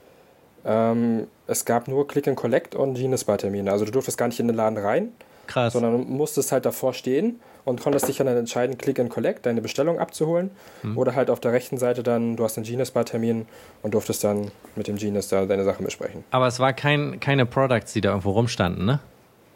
[0.65, 3.71] Ähm, es gab nur Click and Collect und Genius Termine.
[3.71, 5.09] Also du durftest gar nicht in den Laden rein,
[5.47, 5.73] Krass.
[5.73, 9.99] sondern musstest halt davor stehen und konntest dich dann entscheiden, Click and Collect, deine Bestellung
[9.99, 10.51] abzuholen.
[10.83, 10.99] Mhm.
[10.99, 13.47] Oder halt auf der rechten Seite dann, du hast einen Genius Bar Termin
[13.83, 16.25] und durftest dann mit dem Genius da deine Sachen besprechen.
[16.31, 19.01] Aber es war kein, keine Products, die da irgendwo rumstanden, ne?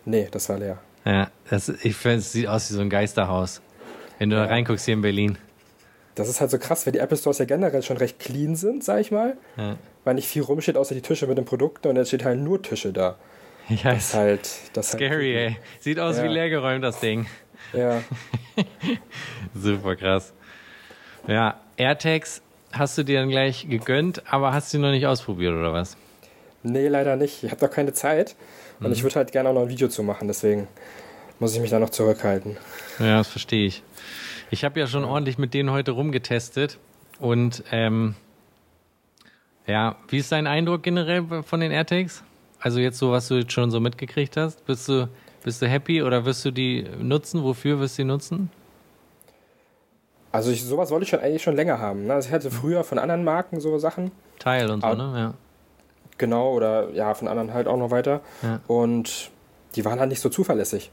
[0.05, 0.79] Nee, das war leer.
[1.05, 3.61] Ja, das, ich finde, es sieht aus wie so ein Geisterhaus.
[4.18, 4.44] Wenn du ja.
[4.44, 5.38] da reinguckst hier in Berlin.
[6.14, 8.83] Das ist halt so krass, weil die Apple Stores ja generell schon recht clean sind,
[8.83, 9.37] sag ich mal.
[9.57, 9.77] Ja.
[10.09, 12.62] Weil nicht viel rumsteht, außer die Tische mit den Produkten und jetzt steht halt nur
[12.62, 13.16] Tische da.
[13.68, 14.40] Ja, das ist halt.
[14.73, 15.57] Das halt scary, halt ey.
[15.81, 16.25] Sieht aus ja.
[16.25, 17.27] wie leergeräumt, das Ding.
[17.75, 18.01] Ja.
[19.55, 20.33] Super krass.
[21.27, 22.40] Ja, AirTags
[22.73, 25.99] hast du dir dann gleich gegönnt, aber hast du noch nicht ausprobiert oder was?
[26.62, 27.44] Nee, leider nicht.
[27.44, 28.35] Ich habe doch keine Zeit
[28.81, 28.92] und mhm.
[28.94, 30.68] ich würde halt gerne auch noch ein Video zu machen, deswegen
[31.38, 32.57] muss ich mich da noch zurückhalten.
[32.99, 33.83] Ja, das verstehe ich.
[34.51, 36.79] Ich habe ja schon ordentlich mit denen heute rumgetestet
[37.18, 38.14] und ähm,
[39.68, 42.24] ja, wie ist dein Eindruck generell von den AirTags?
[42.61, 45.09] Also jetzt so, was du jetzt schon so mitgekriegt hast, bist du
[45.44, 47.42] bist du happy oder wirst du die nutzen?
[47.44, 48.50] Wofür wirst du die nutzen?
[50.33, 52.07] Also ich, sowas wollte ich schon eigentlich schon länger haben.
[52.07, 52.14] Ne?
[52.14, 54.11] Also ich hatte früher von anderen Marken so Sachen.
[54.38, 55.12] Teil und so, ne?
[55.16, 55.35] Ja.
[56.18, 58.20] Genau, oder ja, von anderen halt auch noch weiter.
[58.42, 58.61] Ja.
[58.66, 59.31] Und
[59.76, 60.90] die waren halt nicht so zuverlässig.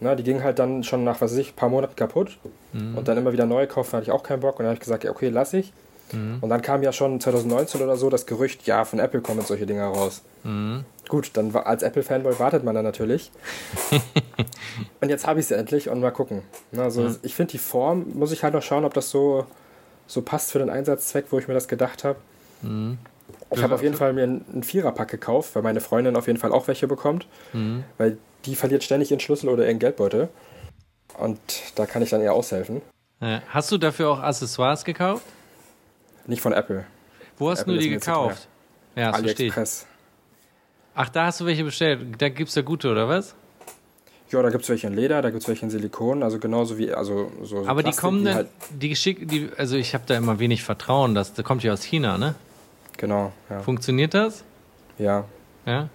[0.00, 0.16] Ne?
[0.16, 2.38] Die gingen halt dann schon nach, was weiß ich, ein paar Monaten kaputt.
[2.72, 2.96] Mhm.
[2.96, 4.58] Und dann immer wieder neu kaufen, hatte ich auch keinen Bock.
[4.58, 5.72] Und dann habe ich gesagt, okay, lass ich.
[6.12, 6.38] Mhm.
[6.40, 9.66] Und dann kam ja schon 2019 oder so das Gerücht, ja, von Apple kommen solche
[9.66, 10.22] Dinger raus.
[10.42, 10.84] Mhm.
[11.08, 13.30] Gut, dann als Apple-Fanboy wartet man dann natürlich.
[15.00, 16.42] und jetzt habe ich sie endlich und mal gucken.
[16.76, 17.16] Also mhm.
[17.22, 19.46] ich finde die Form, muss ich halt noch schauen, ob das so,
[20.06, 22.18] so passt für den Einsatzzweck, wo ich mir das gedacht habe.
[22.62, 22.98] Mhm.
[23.50, 26.52] Ich habe auf jeden Fall mir einen Viererpack gekauft, weil meine Freundin auf jeden Fall
[26.52, 27.26] auch welche bekommt.
[27.52, 27.84] Mhm.
[27.98, 30.28] Weil die verliert ständig ihren Schlüssel oder ihren Geldbeutel.
[31.18, 31.38] Und
[31.76, 32.82] da kann ich dann eher aushelfen.
[33.48, 35.22] Hast du dafür auch Accessoires gekauft?
[36.26, 36.84] Nicht von Apple.
[37.38, 38.48] Wo hast Apple du die gekauft?
[38.96, 39.86] Ja, das AliExpress.
[40.94, 42.00] Ach, da hast du welche bestellt.
[42.18, 43.34] Da gibt es ja gute, oder was?
[44.30, 46.78] Ja, da gibt es welche in Leder, da gibt es welche in Silikon, also genauso
[46.78, 47.62] wie, also so.
[47.62, 50.38] so Aber Plastik, die kommen dann, halt die geschickt, die, also ich habe da immer
[50.38, 52.34] wenig Vertrauen, das, das kommt ja aus China, ne?
[52.96, 53.60] Genau, ja.
[53.60, 54.42] Funktioniert das?
[54.98, 55.24] Ja.
[55.66, 55.88] Ja?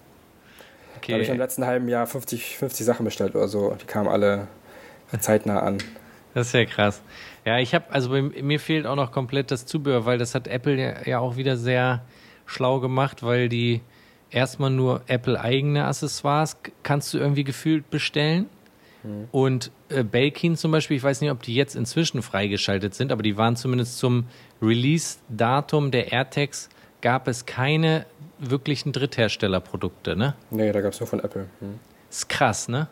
[0.97, 1.11] Okay.
[1.11, 3.75] Da habe ich im letzten halben Jahr 50, 50 Sachen bestellt oder so.
[3.81, 4.47] Die kamen alle
[5.19, 5.77] zeitnah an.
[6.33, 7.01] Das ist ja krass.
[7.45, 10.47] Ja, ich habe, also bei mir fehlt auch noch komplett das Zubehör, weil das hat
[10.47, 12.04] Apple ja, ja auch wieder sehr
[12.45, 13.82] schlau gemacht, weil die
[14.32, 18.47] erstmal nur Apple-eigene Accessoires kannst du irgendwie gefühlt bestellen.
[19.04, 19.28] Mhm.
[19.32, 23.23] Und äh, Belkin zum Beispiel, ich weiß nicht, ob die jetzt inzwischen freigeschaltet sind, aber
[23.23, 24.25] die waren zumindest zum
[24.62, 26.69] Release-Datum der AirTags,
[27.02, 28.06] gab es keine
[28.39, 30.36] wirklichen Drittherstellerprodukte, ne?
[30.49, 31.47] Nee, da gab es nur von Apple.
[31.62, 31.80] Mhm.
[32.10, 32.88] Ist krass, ne?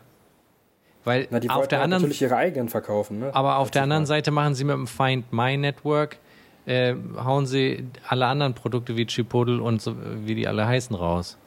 [1.07, 3.19] Weil Na, die auf der anderen, natürlich ihre eigenen verkaufen.
[3.19, 3.33] Ne?
[3.33, 4.29] aber auf der anderen Seite.
[4.31, 6.17] Machen sie mit dem Find My Network,
[6.65, 11.37] äh, hauen sie alle anderen Produkte wie Chipotle und so, wie die alle heißen raus.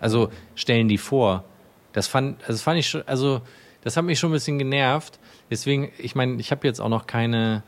[0.00, 1.44] Also stellen die vor.
[1.92, 3.40] Das fand, das fand ich schon, also
[3.82, 5.20] das hat mich schon ein bisschen genervt.
[5.48, 7.62] Deswegen, ich meine, ich habe jetzt auch noch keine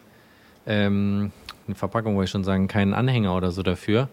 [0.66, 1.30] ähm,
[1.68, 4.08] eine Verpackung, wollte ich schon sagen, keinen Anhänger oder so dafür.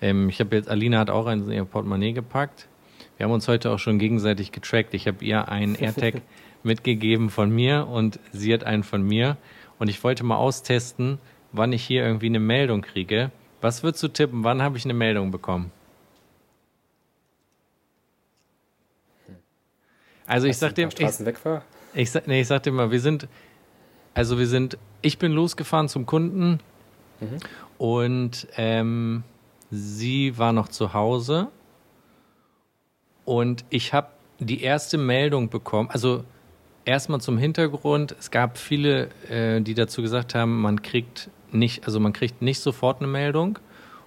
[0.00, 2.68] Ähm, ich habe jetzt, Alina hat auch ein ihr Portemonnaie gepackt.
[3.16, 4.94] Wir haben uns heute auch schon gegenseitig getrackt.
[4.94, 6.22] Ich habe ihr einen AirTag
[6.66, 9.38] mitgegeben von mir und sie hat einen von mir.
[9.78, 11.18] Und ich wollte mal austesten,
[11.52, 13.30] wann ich hier irgendwie eine Meldung kriege.
[13.60, 14.44] Was würdest du tippen?
[14.44, 15.70] Wann habe ich eine Meldung bekommen?
[20.26, 21.00] Also ich sag dir, ich,
[21.94, 23.28] ich, nee, ich sag dir mal, wir sind,
[24.12, 26.58] also wir sind, ich bin losgefahren zum Kunden
[27.78, 29.22] und ähm,
[29.70, 31.48] sie war noch zu Hause
[33.24, 34.08] und ich habe
[34.40, 36.24] die erste Meldung bekommen, also
[36.86, 42.00] erstmal zum Hintergrund, es gab viele, äh, die dazu gesagt haben, man kriegt nicht, also
[42.00, 43.58] man kriegt nicht sofort eine Meldung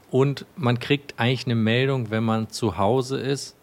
[0.10, 3.56] und man kriegt eigentlich eine Meldung, wenn man zu Hause ist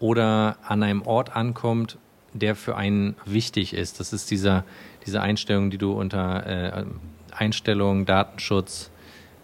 [0.00, 1.98] oder an einem Ort ankommt,
[2.32, 4.00] der für einen wichtig ist.
[4.00, 4.64] Das ist dieser,
[5.06, 6.84] diese Einstellung, die du unter äh,
[7.30, 8.90] Einstellungen, Datenschutz,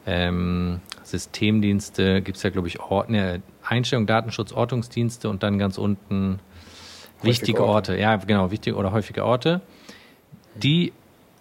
[0.06, 5.76] ähm, Systemdienste, gibt es ja, glaube ich, Ort, ne, Einstellung, Datenschutz, Ortungsdienste und dann ganz
[5.76, 6.40] unten
[7.22, 7.92] wichtige Orte.
[7.92, 8.00] Orte.
[8.00, 9.60] Ja, genau, wichtige oder häufige Orte.
[10.54, 10.92] Die,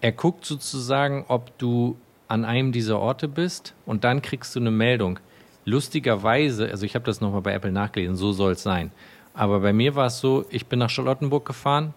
[0.02, 4.72] er guckt sozusagen, ob du an einem dieser Orte bist und dann kriegst du eine
[4.72, 5.20] Meldung.
[5.66, 8.92] Lustigerweise, also ich habe das nochmal bei Apple nachgelesen, so soll es sein.
[9.34, 11.94] Aber bei mir war es so, ich bin nach Charlottenburg gefahren,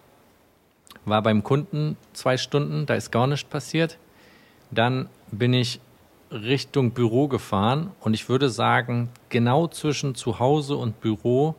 [1.05, 3.97] war beim Kunden zwei Stunden, da ist gar nichts passiert.
[4.71, 5.79] Dann bin ich
[6.31, 11.55] Richtung Büro gefahren und ich würde sagen, genau zwischen zu Hause und Büro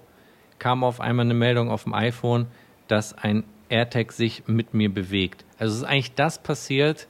[0.62, 2.46] kam auf einmal eine Meldung auf dem iPhone,
[2.86, 5.44] dass ein AirTag sich mit mir bewegt.
[5.58, 7.08] Also ist eigentlich das passiert,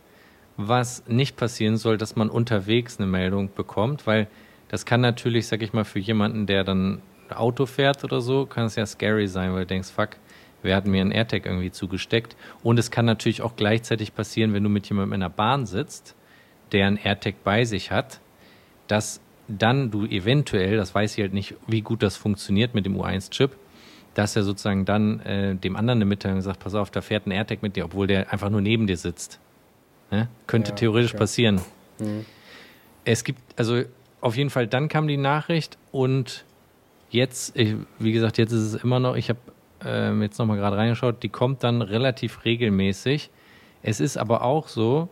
[0.57, 4.27] was nicht passieren soll, dass man unterwegs eine Meldung bekommt, weil
[4.69, 8.65] das kann natürlich, sag ich mal, für jemanden, der dann Auto fährt oder so, kann
[8.65, 10.17] es ja scary sein, weil du denkst, fuck,
[10.63, 12.37] wer hat mir einen AirTag irgendwie zugesteckt?
[12.63, 16.17] Und es kann natürlich auch gleichzeitig passieren, wenn du mit jemandem in der Bahn sitzt,
[16.73, 18.21] der einen AirTag bei sich hat,
[18.87, 22.97] dass dann du eventuell, das weiß ich halt nicht, wie gut das funktioniert mit dem
[22.97, 23.57] U1-Chip,
[24.15, 27.31] dass er sozusagen dann äh, dem anderen eine Mitteilung sagt, pass auf, da fährt ein
[27.31, 29.41] AirTag mit dir, obwohl der einfach nur neben dir sitzt.
[30.11, 30.29] Ne?
[30.47, 31.19] Könnte Ja, theoretisch okay.
[31.19, 31.61] passieren.
[31.99, 32.25] Mhm.
[33.05, 33.83] Es gibt, also
[34.21, 36.45] auf jeden Fall, dann kam die Nachricht und
[37.11, 39.41] jetzt, ich, wie gesagt, jetzt ist es immer noch, ich habe
[39.85, 43.31] ähm, jetzt nochmal gerade reingeschaut, die kommt dann relativ regelmäßig.
[43.83, 45.09] Es ist aber auch so,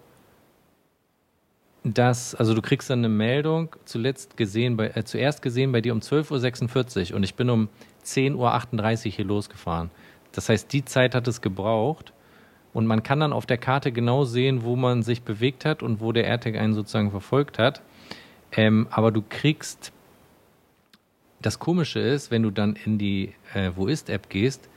[1.83, 5.93] dass, also du kriegst dann eine Meldung, zuletzt gesehen bei, äh, zuerst gesehen bei dir
[5.93, 7.69] um 12.46 Uhr und ich bin um
[8.05, 9.91] 10.38 Uhr hier losgefahren.
[10.33, 12.13] Das heißt, die Zeit hat es gebraucht
[12.73, 16.01] und man kann dann auf der Karte genau sehen, wo man sich bewegt hat und
[16.01, 17.83] wo der AirTag einen sozusagen verfolgt hat.
[18.53, 19.93] Ähm, aber du kriegst,
[21.41, 24.69] das Komische ist, wenn du dann in die äh, Wo ist-App gehst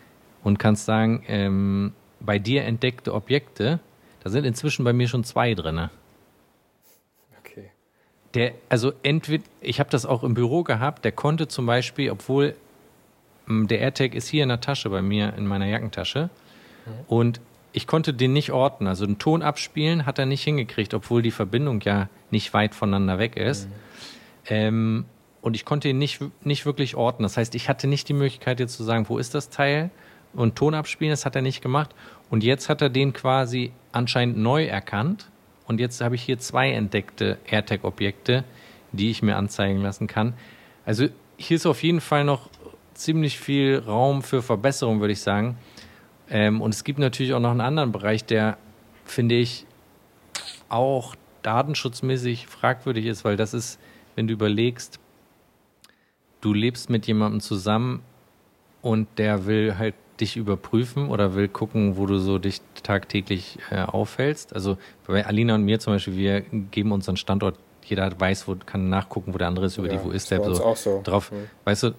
[0.43, 3.79] und kannst sagen, ähm, bei dir entdeckte Objekte,
[4.23, 5.91] da sind inzwischen bei mir schon zwei drinne.
[8.33, 12.55] Der, also entweder, ich habe das auch im Büro gehabt, der konnte zum Beispiel, obwohl
[13.47, 16.29] m, der AirTag ist hier in der Tasche bei mir, in meiner Jackentasche,
[17.07, 17.39] und
[17.71, 18.87] ich konnte den nicht orten.
[18.87, 23.19] Also einen Ton abspielen hat er nicht hingekriegt, obwohl die Verbindung ja nicht weit voneinander
[23.19, 23.67] weg ist.
[24.47, 25.05] Ähm,
[25.41, 27.23] und ich konnte ihn nicht, nicht wirklich orten.
[27.23, 29.89] Das heißt, ich hatte nicht die Möglichkeit, jetzt zu sagen, wo ist das Teil?
[30.33, 31.91] Und Ton abspielen, das hat er nicht gemacht.
[32.29, 35.29] Und jetzt hat er den quasi anscheinend neu erkannt.
[35.65, 38.43] Und jetzt habe ich hier zwei entdeckte AirTag-Objekte,
[38.91, 40.33] die ich mir anzeigen lassen kann.
[40.85, 42.49] Also hier ist auf jeden Fall noch
[42.93, 45.57] ziemlich viel Raum für Verbesserung, würde ich sagen.
[46.29, 48.57] Ähm, und es gibt natürlich auch noch einen anderen Bereich, der,
[49.05, 49.65] finde ich,
[50.69, 53.79] auch datenschutzmäßig fragwürdig ist, weil das ist,
[54.15, 54.99] wenn du überlegst,
[56.41, 58.03] du lebst mit jemandem zusammen
[58.81, 63.81] und der will halt dich überprüfen oder will gucken, wo du so dich tagtäglich äh,
[63.81, 64.53] aufhältst.
[64.55, 68.89] Also bei Alina und mir zum Beispiel, wir geben unseren Standort, jeder weiß, wo kann
[68.89, 71.01] nachgucken, wo der andere ist über Ja, die Wo ist der uns so auch so.
[71.03, 71.31] drauf.
[71.31, 71.49] Mhm.
[71.65, 71.93] Weißt du, äh,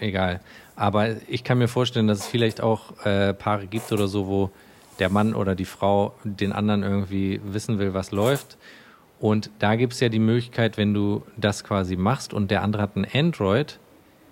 [0.00, 0.40] egal.
[0.76, 4.50] Aber ich kann mir vorstellen, dass es vielleicht auch äh, Paare gibt oder so, wo
[4.98, 8.58] der Mann oder die Frau den anderen irgendwie wissen will, was läuft.
[9.20, 12.82] Und da gibt es ja die Möglichkeit, wenn du das quasi machst und der andere
[12.82, 13.78] hat ein Android,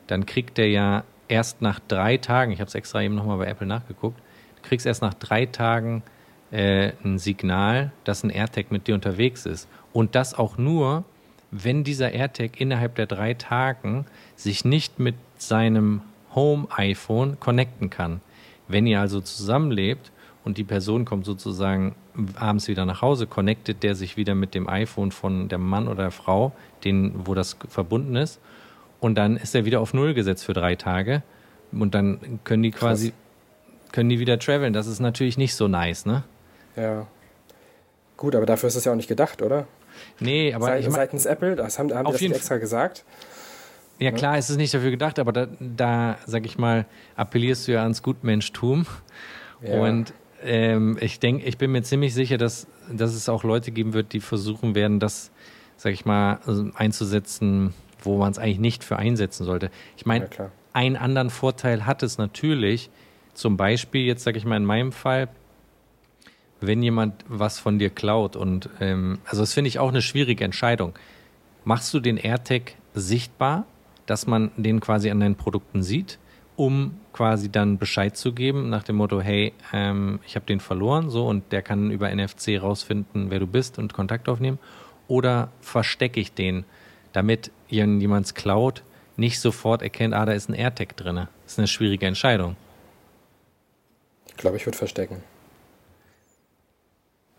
[0.07, 3.47] dann kriegt der ja erst nach drei Tagen, ich habe es extra eben nochmal bei
[3.47, 4.19] Apple nachgeguckt,
[4.57, 6.03] du kriegst erst nach drei Tagen
[6.51, 9.69] äh, ein Signal, dass ein AirTag mit dir unterwegs ist.
[9.93, 11.05] Und das auch nur,
[11.51, 16.03] wenn dieser AirTag innerhalb der drei Tagen sich nicht mit seinem
[16.35, 18.21] Home-iPhone connecten kann.
[18.69, 20.13] Wenn ihr also zusammenlebt
[20.45, 21.95] und die Person kommt sozusagen
[22.37, 26.05] abends wieder nach Hause, connectet der sich wieder mit dem iPhone von der Mann oder
[26.05, 26.53] der Frau,
[26.85, 28.41] den, wo das verbunden ist.
[29.01, 31.23] Und dann ist er wieder auf Null gesetzt für drei Tage.
[31.73, 33.93] Und dann können die quasi, Krass.
[33.93, 34.73] können die wieder traveln.
[34.73, 36.25] Das ist natürlich nicht so nice, ne?
[36.77, 37.07] Ja.
[38.17, 39.67] Gut, aber dafür ist es ja auch nicht gedacht, oder?
[40.19, 40.67] Nee, aber.
[40.67, 43.05] Seit, ich mein, seitens Apple, das haben, haben die das extra gesagt.
[43.99, 46.87] Ja, klar, es ist nicht dafür gedacht, aber da, da, sag ich mal,
[47.17, 48.87] appellierst du ja ans Gutmenschtum.
[49.63, 49.81] Ja.
[49.81, 53.93] Und ähm, ich denke, ich bin mir ziemlich sicher, dass, dass es auch Leute geben
[53.93, 55.31] wird, die versuchen werden, das,
[55.77, 57.75] sag ich mal, also einzusetzen,
[58.07, 59.71] wo man es eigentlich nicht für einsetzen sollte.
[59.97, 62.91] Ich meine, ja, einen anderen Vorteil hat es natürlich,
[63.35, 65.29] zum Beispiel, jetzt sage ich mal in meinem Fall,
[66.61, 70.45] wenn jemand was von dir klaut und ähm, also das finde ich auch eine schwierige
[70.45, 70.95] Entscheidung.
[71.65, 73.67] Machst du den AirTag sichtbar
[74.11, 76.19] dass man den quasi an deinen Produkten sieht,
[76.57, 81.11] um quasi dann Bescheid zu geben nach dem Motto, hey, ähm, ich habe den verloren,
[81.11, 84.59] so und der kann über NFC rausfinden, wer du bist und Kontakt aufnehmen.
[85.07, 86.65] Oder verstecke ich den,
[87.13, 88.83] damit jemand es klaut,
[89.17, 91.17] nicht sofort erkennt, ah, da ist ein AirTag drin.
[91.17, 92.57] Das ist eine schwierige Entscheidung.
[94.27, 95.23] Ich glaube, ich würde verstecken.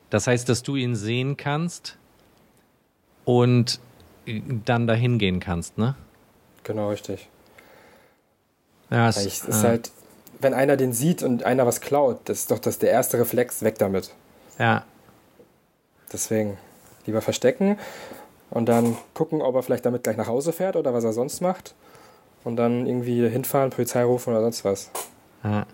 [0.09, 1.97] Das heißt, dass du ihn sehen kannst
[3.25, 3.79] und
[4.65, 5.95] dann dahin gehen kannst, ne?
[6.63, 7.27] Genau, richtig.
[8.89, 9.91] Ja, es ist äh, halt,
[10.39, 13.63] wenn einer den sieht und einer was klaut, das ist doch das der erste Reflex,
[13.63, 14.11] weg damit.
[14.59, 14.83] Ja.
[16.11, 16.57] Deswegen
[17.05, 17.77] lieber verstecken
[18.51, 21.41] und dann gucken, ob er vielleicht damit gleich nach Hause fährt oder was er sonst
[21.41, 21.73] macht.
[22.43, 24.91] Und dann irgendwie hinfahren, Polizei rufen oder sonst was.
[25.43, 25.65] Ja.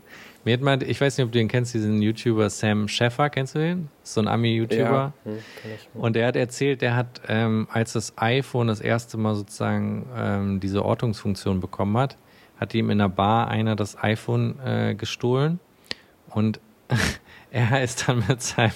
[0.44, 3.56] Mir hat mal, ich weiß nicht, ob du den kennst, diesen YouTuber Sam Sheffer, kennst
[3.56, 3.90] du den?
[4.04, 4.82] So ein Ami-YouTuber.
[4.82, 5.40] Ja, hm,
[5.94, 10.60] und der hat erzählt, der hat, ähm, als das iPhone das erste Mal sozusagen ähm,
[10.62, 12.16] diese Ortungsfunktion bekommen hat,
[12.58, 15.60] hat ihm in der Bar einer das iPhone äh, gestohlen
[16.30, 16.62] und
[17.52, 18.72] er ist dann mit seinem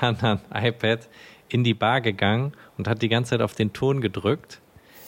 [0.00, 1.08] anderen iPad
[1.52, 4.60] in die Bar gegangen und hat die ganze Zeit auf den Ton gedrückt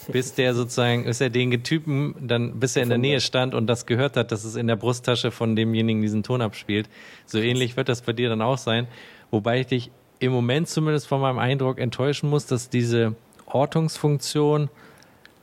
[0.09, 3.67] bis der sozusagen, bis er den Typen dann, bis er in der Nähe stand und
[3.67, 6.89] das gehört hat, dass es in der Brusttasche von demjenigen diesen Ton abspielt.
[7.27, 8.87] So ähnlich wird das bei dir dann auch sein.
[9.31, 13.15] Wobei ich dich im Moment zumindest von meinem Eindruck enttäuschen muss, dass diese
[13.47, 14.71] Ortungsfunktion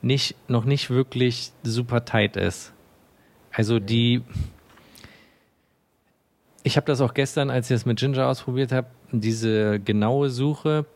[0.00, 2.72] nicht, noch nicht wirklich super tight ist.
[3.52, 4.22] Also die,
[6.62, 8.88] ich habe das auch gestern, als ich das mit Ginger ausprobiert habe,
[9.20, 10.86] diese genaue Suche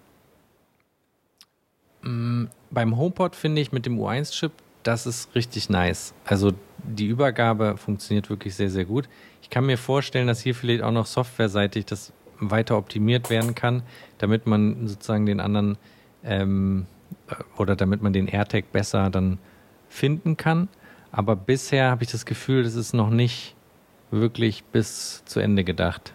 [2.06, 4.52] Mm, beim HomePod finde ich mit dem U1-Chip,
[4.84, 6.14] das ist richtig nice.
[6.24, 6.52] Also
[6.84, 9.08] die Übergabe funktioniert wirklich sehr, sehr gut.
[9.42, 13.82] Ich kann mir vorstellen, dass hier vielleicht auch noch softwareseitig das weiter optimiert werden kann,
[14.18, 15.78] damit man sozusagen den anderen
[16.22, 16.86] ähm,
[17.28, 19.38] äh, oder damit man den AirTag besser dann
[19.88, 20.68] finden kann.
[21.10, 23.56] Aber bisher habe ich das Gefühl, das ist noch nicht
[24.12, 26.12] wirklich bis zu Ende gedacht.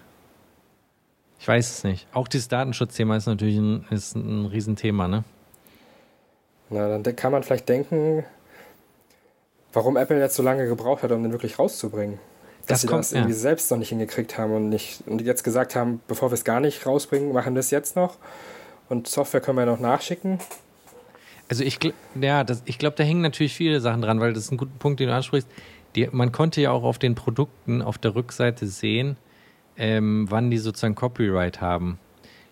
[1.41, 2.05] Ich weiß es nicht.
[2.13, 5.23] Auch dieses Datenschutzthema ist natürlich ein, ist ein Riesenthema, ne?
[6.69, 8.23] Na, dann kann man vielleicht denken,
[9.73, 12.19] warum Apple jetzt so lange gebraucht hat, um den wirklich rauszubringen.
[12.67, 13.39] Dass das sie kommt, das irgendwie ja.
[13.39, 16.59] selbst noch nicht hingekriegt haben und nicht und jetzt gesagt haben, bevor wir es gar
[16.59, 18.17] nicht rausbringen, machen wir es jetzt noch.
[18.87, 20.37] Und Software können wir noch nachschicken.
[21.49, 21.79] Also ich,
[22.21, 24.77] ja, das, ich glaube, da hängen natürlich viele Sachen dran, weil das ist ein guter
[24.77, 25.49] Punkt, den du ansprichst.
[25.95, 29.17] Die, man konnte ja auch auf den Produkten auf der Rückseite sehen,
[29.77, 31.99] ähm, wann die sozusagen Copyright haben.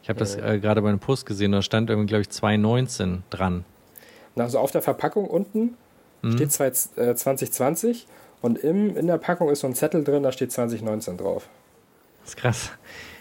[0.02, 3.24] Ich habe das äh, gerade bei einem Post gesehen, da stand irgendwie, glaube ich, 2019
[3.30, 3.66] dran.
[4.36, 5.76] Also auf der Verpackung unten
[6.22, 6.32] mhm.
[6.34, 8.10] steht 2020 äh,
[8.42, 11.50] und im, in der Packung ist so ein Zettel drin, da steht 2019 drauf.
[12.22, 12.72] Das ist krass.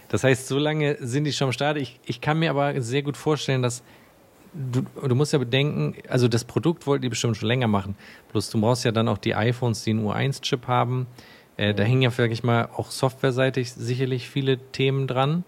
[0.09, 1.77] Das heißt, so lange sind die schon am Start.
[1.77, 3.83] Ich, ich kann mir aber sehr gut vorstellen, dass
[4.55, 7.97] du, du musst ja bedenken, also das Produkt wollten die bestimmt schon länger machen.
[8.33, 11.07] Bloß du brauchst ja dann auch die iPhones, die einen U1-Chip haben.
[11.59, 15.45] Äh, Da hängen ja, sag ich mal, auch softwareseitig sicherlich viele Themen dran.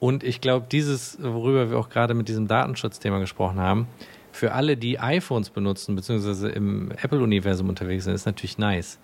[0.00, 3.86] Und ich glaube, dieses, worüber wir auch gerade mit diesem Datenschutzthema gesprochen haben,
[4.32, 8.98] für alle, die iPhones benutzen, beziehungsweise im Apple-Universum unterwegs sind, ist natürlich nice.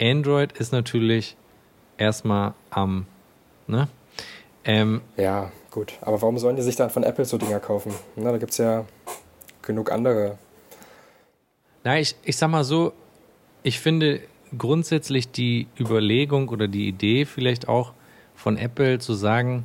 [0.00, 1.36] Android ist natürlich
[1.98, 3.06] erstmal am,
[3.66, 3.88] ne?
[4.64, 5.92] Ähm, ja, gut.
[6.00, 7.92] Aber warum sollen die sich dann von Apple so Dinger kaufen?
[8.16, 8.86] Na, da gibt es ja
[9.60, 10.38] genug andere.
[11.84, 12.92] Na, ich, ich sag mal so,
[13.62, 14.20] ich finde
[14.56, 17.92] grundsätzlich die Überlegung oder die Idee vielleicht auch
[18.34, 19.64] von Apple zu sagen,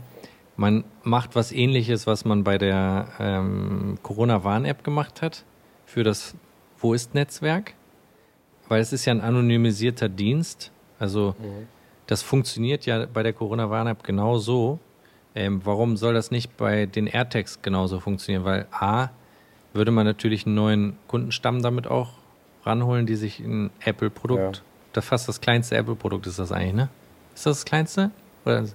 [0.55, 5.45] man macht was ähnliches, was man bei der ähm, Corona-Warn-App gemacht hat
[5.85, 6.35] für das
[6.79, 7.73] Wo ist-Netzwerk.
[8.67, 10.71] Weil es ist ja ein anonymisierter Dienst.
[10.99, 11.67] Also mhm.
[12.07, 14.79] das funktioniert ja bei der Corona-Warn-App genauso.
[15.35, 18.43] Ähm, warum soll das nicht bei den AirTags genauso funktionieren?
[18.43, 19.09] Weil A,
[19.73, 22.09] würde man natürlich einen neuen Kundenstamm damit auch
[22.63, 24.63] ranholen, die sich ein Apple-Produkt, ja.
[24.93, 26.89] Das fast das kleinste Apple-Produkt ist das eigentlich, ne?
[27.35, 28.11] Ist das das kleinste?
[28.45, 28.65] Oder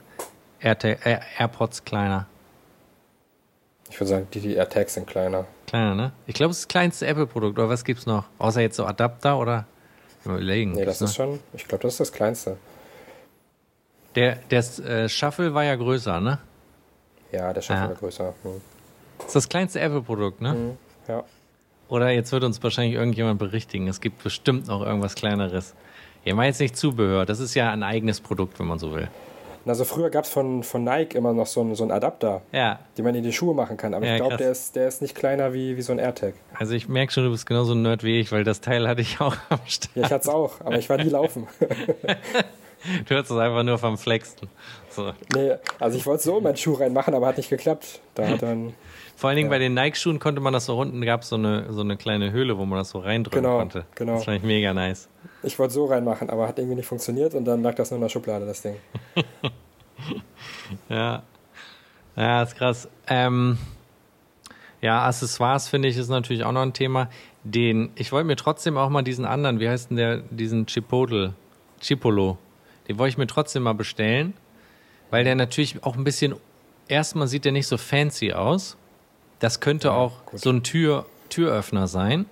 [0.61, 2.27] AirTag, äh, AirPods kleiner?
[3.91, 5.47] Ich würde sagen, die, die AirTags sind kleiner.
[5.67, 6.13] Kleiner, ne?
[6.27, 7.59] Ich glaube, es ist das kleinste Apple-Produkt.
[7.59, 8.25] Oder was gibt's noch?
[8.39, 9.67] Außer jetzt so Adapter oder?
[10.25, 10.73] Überlegen.
[10.73, 11.27] Nee, das ist noch?
[11.27, 12.57] schon, ich glaube, das ist das kleinste.
[14.15, 16.39] Der, der äh, Shuffle war ja größer, ne?
[17.33, 17.89] Ja, der Shuffle ja.
[17.89, 18.35] war größer.
[18.43, 18.61] Hm.
[19.19, 20.53] Das ist das kleinste Apple-Produkt, ne?
[20.53, 21.25] Hm, ja.
[21.89, 23.89] Oder jetzt wird uns wahrscheinlich irgendjemand berichtigen.
[23.89, 25.75] Es gibt bestimmt noch irgendwas Kleineres.
[26.25, 27.27] Ihr meint jetzt nicht Zubehör.
[27.27, 29.09] Das ist ja ein eigenes Produkt, wenn man so will.
[29.65, 32.81] Also früher gab es von, von Nike immer noch so einen, so einen Adapter, ja.
[32.99, 33.95] den man in die Schuhe machen kann.
[33.95, 36.35] Aber ja, ich glaube, der ist, der ist nicht kleiner wie, wie so ein AirTag.
[36.59, 39.03] Also ich merke schon, du bist genauso ein Nerd wie ich, weil das Teil hatte
[39.03, 39.95] ich auch am Start.
[39.95, 41.47] Ja, ich hatte es auch, aber ich war nie laufen.
[43.09, 44.49] du hast es einfach nur vom Flexen.
[44.91, 45.13] So.
[45.35, 48.01] Nee, also ich wollte so in meinen Schuh reinmachen, aber hat nicht geklappt.
[48.15, 48.75] Da hat dann
[49.17, 49.57] vor allen Dingen ja.
[49.57, 52.33] bei den Nike-Schuhen konnte man das so unten, gab es so eine, so eine kleine
[52.33, 53.85] Höhle, wo man das so reindrücken genau, konnte.
[53.95, 54.15] Genau.
[54.15, 55.09] Das fand ich mega nice.
[55.43, 58.03] Ich wollte so reinmachen, aber hat irgendwie nicht funktioniert und dann lag das nur in
[58.03, 58.77] der Schublade, das Ding.
[60.89, 61.23] ja.
[62.17, 62.89] Ja, ist krass.
[63.07, 63.59] Ähm,
[64.81, 67.09] ja, Accessoires finde ich ist natürlich auch noch ein Thema.
[67.45, 71.35] Den, ich wollte mir trotzdem auch mal diesen anderen, wie heißt denn der, diesen Chipotle,
[71.81, 72.39] Chipolo,
[72.89, 74.35] den wollte ich mir trotzdem mal bestellen,
[75.11, 76.35] weil der natürlich auch ein bisschen,
[76.89, 78.77] erstmal sieht der nicht so fancy aus.
[79.43, 80.39] Das könnte ja, auch gut.
[80.39, 82.27] so ein Tür, Türöffner sein.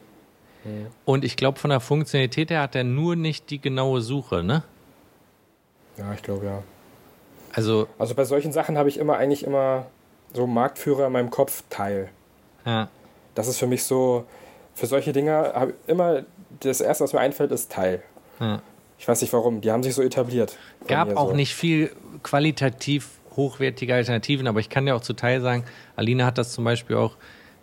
[0.64, 0.70] Ja.
[1.04, 4.62] Und ich glaube, von der Funktionalität her hat er nur nicht die genaue Suche, ne?
[5.98, 6.62] Ja, ich glaube ja.
[7.52, 9.86] Also, also bei solchen Sachen habe ich immer eigentlich immer
[10.32, 12.10] so Marktführer in meinem Kopf Teil.
[12.64, 12.88] Ja.
[13.34, 14.24] Das ist für mich so,
[14.74, 16.22] für solche Dinge habe immer
[16.60, 18.04] das erste, was mir einfällt, ist Teil.
[18.38, 18.62] Ja.
[19.00, 20.56] Ich weiß nicht warum, die haben sich so etabliert.
[20.86, 21.34] Gab auch so.
[21.34, 21.90] nicht viel
[22.22, 23.08] qualitativ
[23.40, 25.64] hochwertige Alternativen, aber ich kann dir auch zu Teil sagen,
[25.96, 27.16] Alina hat das zum Beispiel auch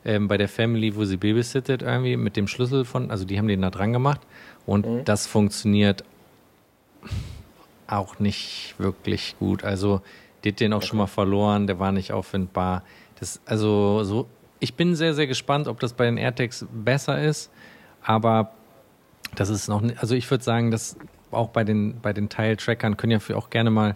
[0.05, 3.47] ähm, bei der Family, wo sie babysittet, irgendwie mit dem Schlüssel von, also die haben
[3.47, 4.21] den da dran gemacht
[4.65, 5.05] und mhm.
[5.05, 6.03] das funktioniert
[7.88, 9.63] auch nicht wirklich gut.
[9.63, 10.01] Also,
[10.43, 10.88] die hat den auch okay.
[10.88, 12.84] schon mal verloren, der war nicht auffindbar.
[13.19, 14.28] Das, also, so,
[14.59, 17.49] ich bin sehr, sehr gespannt, ob das bei den AirTags besser ist,
[18.01, 18.51] aber
[19.36, 20.97] das ist noch, also ich würde sagen, dass
[21.32, 23.95] auch bei den, bei den Teiltrackern können ja auch gerne mal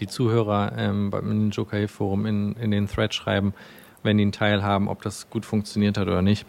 [0.00, 3.54] die Zuhörer ähm, beim Joker Forum in, in den Thread schreiben,
[4.02, 6.46] wenn die einen Teil haben, ob das gut funktioniert hat oder nicht.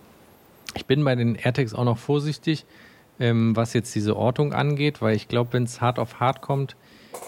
[0.76, 2.66] Ich bin bei den AirTags auch noch vorsichtig,
[3.20, 6.76] ähm, was jetzt diese Ortung angeht, weil ich glaube, wenn es hart auf hart kommt,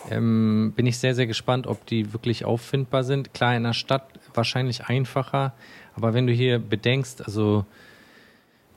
[0.09, 3.33] ähm, bin ich sehr, sehr gespannt, ob die wirklich auffindbar sind.
[3.33, 5.53] Klar, in der Stadt wahrscheinlich einfacher,
[5.95, 7.65] aber wenn du hier bedenkst, also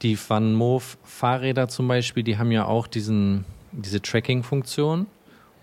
[0.02, 5.06] die Van Moof Fahrräder zum Beispiel, die haben ja auch diesen, diese Tracking-Funktion.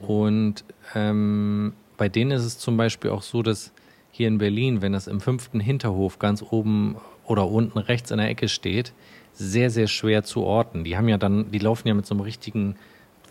[0.08, 0.64] Und
[0.95, 3.72] ähm, bei denen ist es zum Beispiel auch so, dass
[4.12, 8.30] hier in Berlin, wenn das im fünften Hinterhof ganz oben oder unten rechts in der
[8.30, 8.93] Ecke steht,
[9.34, 10.84] sehr, sehr schwer zu orten.
[10.84, 12.76] Die haben ja dann, die laufen ja mit so einem richtigen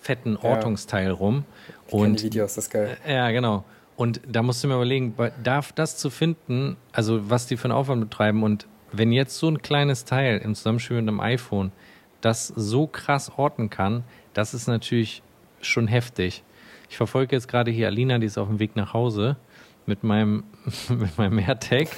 [0.01, 1.13] fetten Ortungsteil ja.
[1.13, 1.45] rum.
[1.87, 2.97] Ich und die Videos, das ist geil.
[3.07, 3.65] Äh, ja, genau.
[3.97, 5.15] Und da musst du mir überlegen,
[5.45, 9.49] darf das zu finden, also was die für einen Aufwand betreiben und wenn jetzt so
[9.49, 11.73] ein kleines Teil im Zusammenspiel mit einem iPhone
[12.21, 14.05] das so krass orten kann,
[14.35, 15.23] das ist natürlich
[15.61, 16.43] schon heftig.
[16.93, 19.37] Ich verfolge jetzt gerade hier Alina, die ist auf dem Weg nach Hause
[19.87, 20.45] mit meinem,
[20.91, 21.89] mit meinem AirTag.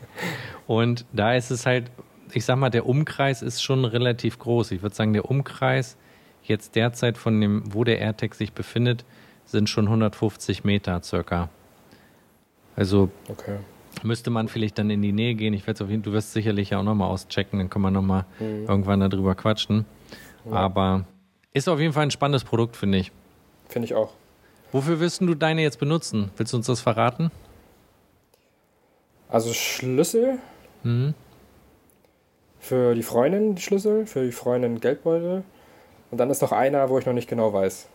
[0.66, 1.92] Und da ist es halt,
[2.32, 4.72] ich sag mal, der Umkreis ist schon relativ groß.
[4.72, 5.96] Ich würde sagen, der Umkreis
[6.42, 9.04] jetzt derzeit von dem, wo der AirTag sich befindet,
[9.44, 11.48] sind schon 150 Meter circa.
[12.74, 13.58] Also okay.
[14.02, 15.54] müsste man vielleicht dann in die Nähe gehen.
[15.54, 18.24] Ich werde auf jeden du wirst sicherlich ja auch nochmal auschecken, dann können wir nochmal
[18.40, 18.66] mhm.
[18.66, 19.84] irgendwann darüber quatschen.
[20.44, 20.50] Ja.
[20.54, 21.04] Aber
[21.52, 23.12] ist auf jeden Fall ein spannendes Produkt, finde ich.
[23.68, 24.12] Finde ich auch.
[24.74, 26.32] Wofür wirst du deine jetzt benutzen?
[26.36, 27.30] Willst du uns das verraten?
[29.28, 30.38] Also Schlüssel.
[30.82, 31.14] Mhm.
[32.58, 35.44] Für die Freundin die Schlüssel, für die Freundin Geldbeutel.
[36.10, 37.86] Und dann ist noch einer, wo ich noch nicht genau weiß.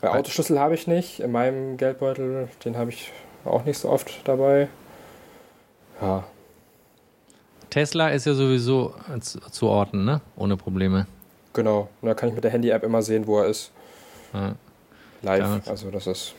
[0.00, 1.18] Bei Autoschlüssel habe ich nicht.
[1.18, 3.10] In meinem Geldbeutel, den habe ich
[3.44, 4.68] auch nicht so oft dabei.
[6.00, 6.22] Ja.
[7.70, 10.20] Tesla ist ja sowieso zu, zu orten, ne?
[10.36, 11.08] Ohne Probleme.
[11.54, 11.88] Genau.
[12.00, 13.72] Und da kann ich mit der Handy-App immer sehen, wo er ist.
[14.32, 14.54] Ja
[15.22, 15.40] live.
[15.40, 15.60] Ja.
[15.66, 16.34] Also das ist.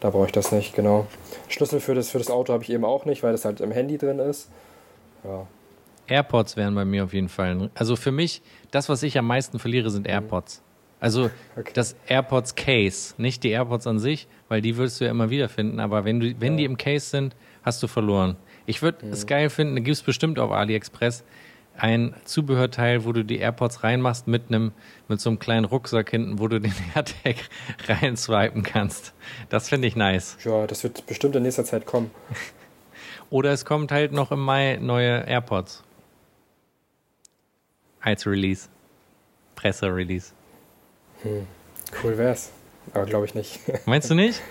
[0.00, 1.06] Da brauche ich das nicht, genau.
[1.48, 3.72] Schlüssel für das, für das Auto habe ich eben auch nicht, weil das halt im
[3.72, 4.50] Handy drin ist.
[5.24, 5.46] Ja.
[6.06, 7.70] AirPods wären bei mir auf jeden Fall.
[7.74, 10.12] Also für mich, das, was ich am meisten verliere, sind mhm.
[10.12, 10.62] AirPods.
[11.00, 11.72] Also okay.
[11.74, 15.48] das AirPods Case, nicht die AirPods an sich, weil die würdest du ja immer wieder
[15.48, 15.80] finden.
[15.80, 16.58] Aber wenn, du, wenn ja.
[16.58, 18.36] die im Case sind, hast du verloren.
[18.66, 19.28] Ich würde es mhm.
[19.28, 21.24] geil finden, da gibt es bestimmt auf AliExpress
[21.78, 24.72] ein Zubehörteil, wo du die AirPods reinmachst mit einem
[25.08, 27.36] mit so einem kleinen Rucksack hinten, wo du den AirTag
[27.88, 29.12] reinswipen kannst.
[29.48, 30.36] Das finde ich nice.
[30.44, 32.10] Ja, das wird bestimmt in nächster Zeit kommen.
[33.30, 35.82] Oder es kommt halt noch im Mai neue AirPods.
[38.00, 38.68] Als Release.
[39.56, 40.32] Presse-Release.
[41.22, 41.46] Hm.
[42.02, 42.52] Cool wär's.
[42.94, 43.60] Aber glaube ich nicht.
[43.86, 44.40] Meinst du nicht?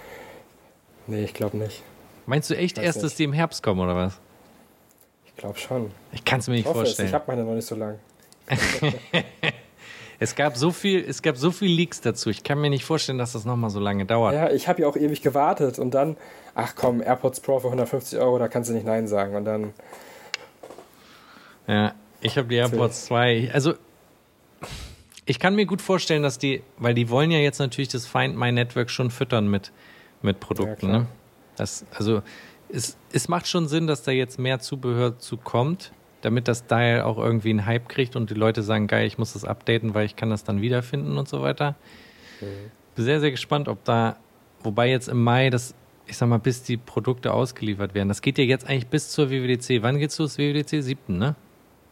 [1.08, 1.84] Nee, ich glaube nicht.
[2.26, 3.06] Meinst du echt erst, nicht.
[3.06, 4.20] dass die im Herbst kommen oder was?
[5.36, 5.92] Ich glaube schon.
[6.14, 7.08] Ich kann es mir nicht vorstellen.
[7.08, 7.12] Es.
[7.12, 8.00] Ich habe meine noch nicht so lang.
[10.20, 12.30] es gab so viel, es gab so viel Leaks dazu.
[12.30, 14.34] Ich kann mir nicht vorstellen, dass das nochmal so lange dauert.
[14.34, 16.16] Ja, ich habe ja auch ewig gewartet und dann,
[16.54, 19.36] ach komm, AirPods Pro für 150 Euro, da kannst du nicht Nein sagen.
[19.36, 19.74] Und dann.
[21.68, 23.52] Ja, ich habe die AirPods 2.
[23.54, 23.74] Also,
[25.26, 28.38] ich kann mir gut vorstellen, dass die, weil die wollen ja jetzt natürlich das Find
[28.38, 29.74] My Network schon füttern mit,
[30.22, 30.88] mit Produkten.
[30.88, 31.08] Ja, ne?
[31.58, 32.22] das, also,
[32.70, 35.91] es, es macht schon Sinn, dass da jetzt mehr Zubehör zu kommt
[36.26, 39.34] damit das Dial auch irgendwie einen Hype kriegt und die Leute sagen, geil, ich muss
[39.34, 41.76] das updaten, weil ich kann das dann wiederfinden und so weiter.
[42.41, 42.72] Mhm.
[42.95, 44.18] Bin sehr, sehr gespannt, ob da,
[44.63, 45.76] wobei jetzt im Mai das,
[46.07, 48.07] ich sag mal, bis die Produkte ausgeliefert werden.
[48.07, 49.84] Das geht ja jetzt eigentlich bis zur WWDC.
[49.84, 50.82] Wann geht's los, WWDC?
[50.82, 51.36] 7., ne?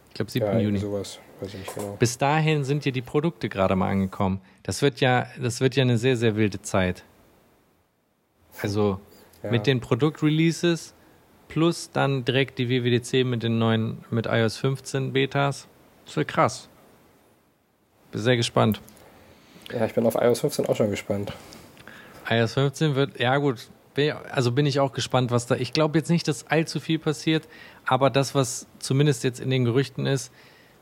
[0.08, 0.44] Ich glaube 7.
[0.44, 0.78] Ja, Juni.
[0.78, 1.20] sowas.
[1.40, 1.94] Weiß ich nicht genau.
[2.00, 4.40] Bis dahin sind ja die Produkte gerade mal angekommen.
[4.64, 7.04] Das wird ja, das wird ja eine sehr, sehr wilde Zeit.
[8.62, 8.98] Also
[9.44, 9.50] ja.
[9.50, 10.94] mit den Produktreleases
[11.48, 15.68] plus dann direkt die WWDC mit den neuen, mit iOS 15 Betas.
[16.06, 16.68] Das wird krass.
[18.10, 18.80] Bin sehr gespannt.
[19.72, 21.32] Ja, ich bin auf iOS 15 auch schon gespannt.
[22.28, 23.68] iOS 15 wird, ja gut,
[24.30, 25.54] also bin ich auch gespannt, was da.
[25.56, 27.48] Ich glaube jetzt nicht, dass allzu viel passiert,
[27.86, 30.32] aber das, was zumindest jetzt in den Gerüchten ist,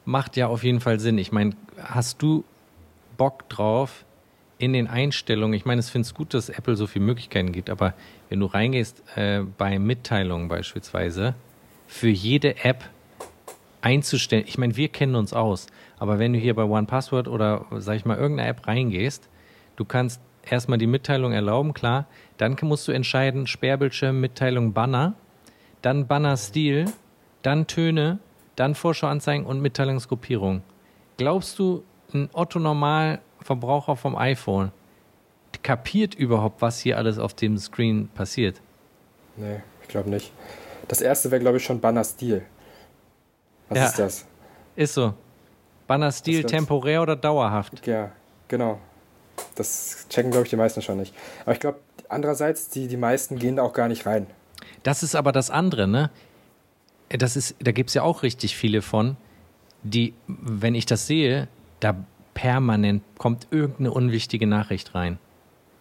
[0.05, 1.19] macht ja auf jeden Fall Sinn.
[1.19, 2.45] Ich meine, hast du
[3.17, 4.05] Bock drauf,
[4.63, 7.69] in den Einstellungen, ich meine, ich finde es gut, dass Apple so viele Möglichkeiten gibt,
[7.69, 7.95] aber
[8.29, 11.35] wenn du reingehst äh, bei Mitteilungen beispielsweise,
[11.89, 12.85] für jede App
[13.81, 15.67] einzustellen, ich meine, wir kennen uns aus,
[15.99, 19.29] aber wenn du hier bei OnePassword oder, sag ich mal, irgendeine App reingehst,
[19.75, 22.07] du kannst erstmal die Mitteilung erlauben, klar,
[22.37, 25.15] dann musst du entscheiden, Sperrbildschirm, Mitteilung, Banner,
[25.83, 26.85] dann Banner-Stil,
[27.43, 28.21] dann Töne,
[28.55, 30.63] dann Vorschauanzeigen und Mitteilungsgruppierung.
[31.17, 31.83] Glaubst du,
[32.15, 34.73] ein Otto Normal Verbraucher vom iPhone
[35.63, 38.61] kapiert überhaupt, was hier alles auf dem Screen passiert?
[39.37, 40.33] Nee, ich glaube nicht.
[40.89, 42.43] Das erste wäre, glaube ich, schon Banner-Stil.
[43.69, 44.27] Was ja, ist das?
[44.77, 45.15] Ist so.
[45.87, 47.87] Banner-Stil temporär oder dauerhaft?
[47.87, 48.13] Ja,
[48.49, 48.79] genau.
[49.55, 51.15] Das checken, glaube ich, die meisten schon nicht.
[51.43, 51.79] Aber ich glaube,
[52.09, 54.27] andererseits, die, die meisten gehen da auch gar nicht rein.
[54.83, 56.11] Das ist aber das andere, ne?
[57.09, 59.17] Das ist, da gibt es ja auch richtig viele von,
[59.83, 61.49] die, wenn ich das sehe,
[61.81, 61.97] da
[62.35, 65.19] permanent kommt irgendeine unwichtige Nachricht rein.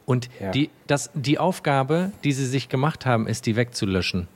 [0.05, 0.51] Und ja.
[0.51, 4.27] die, das, die Aufgabe, die sie sich gemacht haben, ist, die wegzulöschen.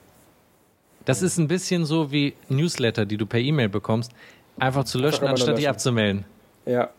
[1.06, 4.12] Das ist ein bisschen so wie Newsletter, die du per E-Mail bekommst,
[4.58, 5.60] einfach zu löschen, einfach anstatt löschen.
[5.62, 6.26] die abzumelden.
[6.66, 6.90] Ja.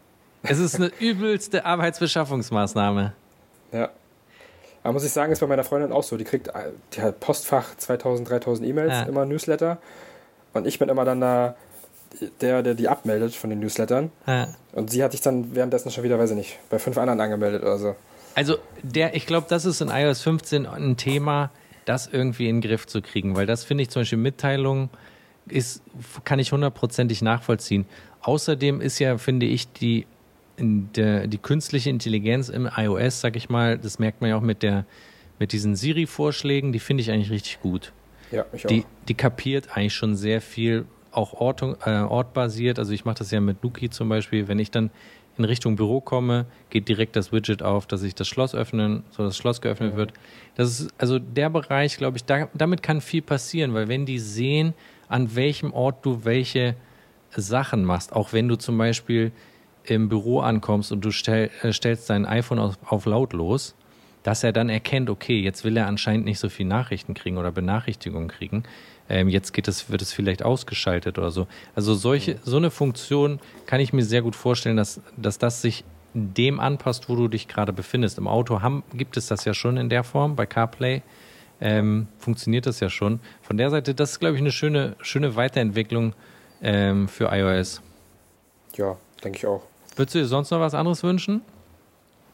[0.42, 3.14] Es ist eine übelste Arbeitsbeschaffungsmaßnahme.
[3.72, 3.90] Ja.
[4.82, 6.16] Aber muss ich sagen, ist bei meiner Freundin auch so.
[6.16, 6.50] Die kriegt
[6.94, 9.02] die hat Postfach 2000, 3000 E-Mails, ja.
[9.02, 9.78] immer Newsletter.
[10.52, 11.56] Und ich bin immer dann da
[12.40, 14.11] der, der die abmeldet von den Newslettern.
[14.26, 14.48] Ja.
[14.72, 17.62] Und sie hat sich dann währenddessen schon wieder, weiß ich nicht, bei fünf anderen angemeldet
[17.62, 17.96] oder so.
[18.34, 21.50] Also, der, ich glaube, das ist in iOS 15 ein Thema,
[21.86, 24.90] das irgendwie in den Griff zu kriegen, weil das finde ich zum Beispiel Mitteilungen
[25.48, 25.82] ist,
[26.24, 27.86] kann ich hundertprozentig nachvollziehen.
[28.20, 30.07] Außerdem ist ja, finde ich, die,
[30.59, 34.62] die, die künstliche Intelligenz im iOS, sag ich mal, das merkt man ja auch mit
[34.62, 34.84] der,
[35.38, 37.92] mit diesen Siri-Vorschlägen, die finde ich eigentlich richtig gut.
[38.32, 38.68] Ja, ich auch.
[38.68, 40.86] Die, die kapiert eigentlich schon sehr viel,
[41.16, 42.78] auch Ortung, äh, ortbasiert.
[42.78, 44.48] Also ich mache das ja mit Nuki zum Beispiel.
[44.48, 44.90] Wenn ich dann
[45.38, 49.22] in Richtung Büro komme, geht direkt das Widget auf, dass ich das Schloss öffnen, so
[49.24, 49.98] das Schloss geöffnet mhm.
[49.98, 50.12] wird.
[50.54, 54.18] Das ist also der Bereich, glaube ich, da, damit kann viel passieren, weil wenn die
[54.18, 54.74] sehen,
[55.08, 56.74] an welchem Ort du welche
[57.30, 59.32] Sachen machst, auch wenn du zum Beispiel
[59.84, 63.74] im Büro ankommst und du stell, äh, stellst dein iPhone auf, auf lautlos,
[64.26, 67.52] dass er dann erkennt, okay, jetzt will er anscheinend nicht so viel Nachrichten kriegen oder
[67.52, 68.64] Benachrichtigungen kriegen,
[69.08, 71.46] ähm, jetzt geht es, wird es vielleicht ausgeschaltet oder so.
[71.76, 75.84] Also solche, so eine Funktion kann ich mir sehr gut vorstellen, dass, dass das sich
[76.12, 78.18] dem anpasst, wo du dich gerade befindest.
[78.18, 81.02] Im Auto haben, gibt es das ja schon in der Form, bei CarPlay
[81.60, 83.20] ähm, funktioniert das ja schon.
[83.42, 86.14] Von der Seite, das ist, glaube ich, eine schöne, schöne Weiterentwicklung
[86.62, 87.80] ähm, für iOS.
[88.74, 89.62] Ja, denke ich auch.
[89.94, 91.42] Würdest du dir sonst noch was anderes wünschen?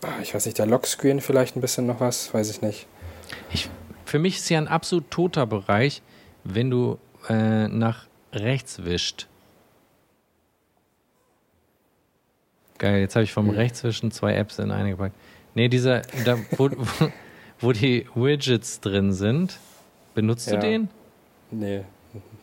[0.03, 2.87] Ah, ich weiß nicht, der Lockscreen vielleicht ein bisschen noch was, weiß ich nicht.
[3.53, 3.71] Ich,
[4.05, 6.03] für mich ist ja ein absolut toter Bereich
[6.45, 6.99] wenn du
[7.29, 9.27] äh, nach rechts wischt.
[12.79, 13.53] Geil, jetzt habe ich vom mhm.
[13.53, 15.15] Rechtswischen zwei Apps in eine gepackt.
[15.55, 16.71] Nee, dieser, da, wo,
[17.61, 19.59] wo, die Widgets drin sind,
[20.15, 20.57] benutzt ja.
[20.57, 20.89] du den?
[21.51, 21.85] Nee,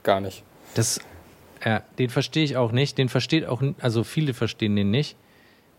[0.03, 0.43] gar nicht.
[0.75, 1.01] Das,
[1.65, 2.97] ja, den verstehe ich auch nicht.
[2.97, 5.17] Den versteht auch, also viele verstehen den nicht,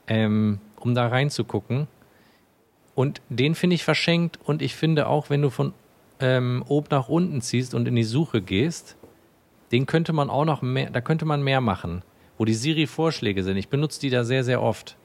[0.09, 1.87] ähm, um da reinzugucken.
[2.95, 5.73] Und den finde ich verschenkt und ich finde auch, wenn du von
[6.19, 8.97] ähm, oben nach unten ziehst und in die Suche gehst,
[9.73, 12.03] den könnte man auch noch mehr, da könnte man mehr machen,
[12.37, 13.57] wo die Siri-Vorschläge sind.
[13.57, 14.97] Ich benutze die da sehr, sehr oft.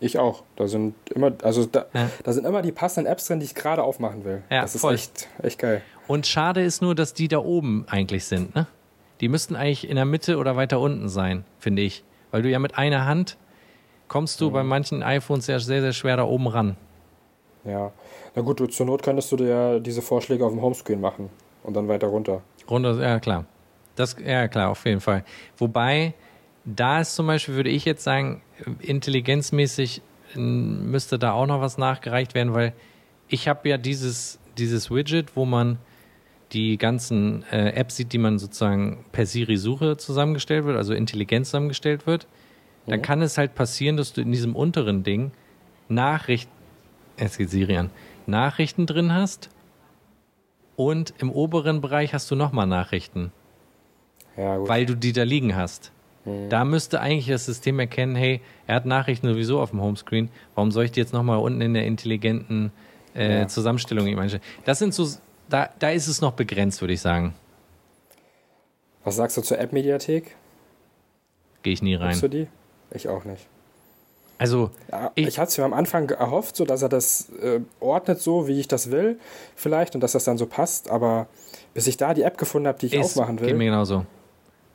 [0.00, 0.42] Ich auch.
[0.56, 2.10] Da sind immer, also da, ja.
[2.22, 4.42] da sind immer die passenden Apps drin, die ich gerade aufmachen will.
[4.50, 4.94] Ja, das ist voll.
[4.94, 5.82] echt, echt geil.
[6.06, 8.66] Und schade ist nur, dass die da oben eigentlich sind, ne?
[9.20, 12.02] Die müssten eigentlich in der Mitte oder weiter unten sein, finde ich.
[12.32, 13.38] Weil du ja mit einer Hand
[14.14, 14.52] kommst du mhm.
[14.52, 16.76] bei manchen iPhones ja sehr, sehr schwer da oben ran.
[17.64, 17.90] Ja.
[18.36, 21.30] Na gut, du, zur Not könntest du dir ja diese Vorschläge auf dem Homescreen machen
[21.64, 22.40] und dann weiter runter.
[22.70, 23.44] Runter, ja klar.
[23.96, 25.24] Das, ja klar, auf jeden Fall.
[25.58, 26.14] Wobei,
[26.64, 28.40] da ist zum Beispiel, würde ich jetzt sagen,
[28.78, 30.00] intelligenzmäßig
[30.36, 32.72] müsste da auch noch was nachgereicht werden, weil
[33.26, 35.78] ich habe ja dieses, dieses Widget, wo man
[36.52, 42.06] die ganzen äh, Apps sieht, die man sozusagen per Siri-Suche zusammengestellt wird, also intelligent zusammengestellt
[42.06, 42.28] wird.
[42.86, 43.02] Dann mhm.
[43.02, 45.32] kann es halt passieren, dass du in diesem unteren Ding
[45.88, 46.52] Nachrichten,
[47.16, 47.50] es geht
[48.26, 49.50] Nachrichten drin hast
[50.76, 53.32] und im oberen Bereich hast du nochmal Nachrichten.
[54.36, 54.66] Ja.
[54.66, 55.92] Weil du die da liegen hast.
[56.24, 56.48] Mhm.
[56.48, 60.70] Da müsste eigentlich das System erkennen, hey, er hat Nachrichten sowieso auf dem Homescreen, warum
[60.72, 62.72] soll ich die jetzt nochmal unten in der intelligenten
[63.14, 63.48] äh, ja.
[63.48, 64.42] Zusammenstellung ihm einstellen?
[64.64, 65.08] Das sind so,
[65.48, 67.34] da, da ist es noch begrenzt, würde ich sagen.
[69.04, 70.34] Was sagst du zur App-Mediathek?
[71.62, 72.10] Gehe ich nie rein.
[72.10, 72.48] Hast du die?
[72.94, 73.46] Ich auch nicht.
[74.38, 77.60] Also, ja, ich, ich hatte es mir am Anfang erhofft, so dass er das äh,
[77.80, 79.18] ordnet, so wie ich das will,
[79.54, 81.28] vielleicht, und dass das dann so passt, aber
[81.72, 83.48] bis ich da die App gefunden habe, die ich ist, aufmachen will.
[83.48, 84.06] Geht mir genauso.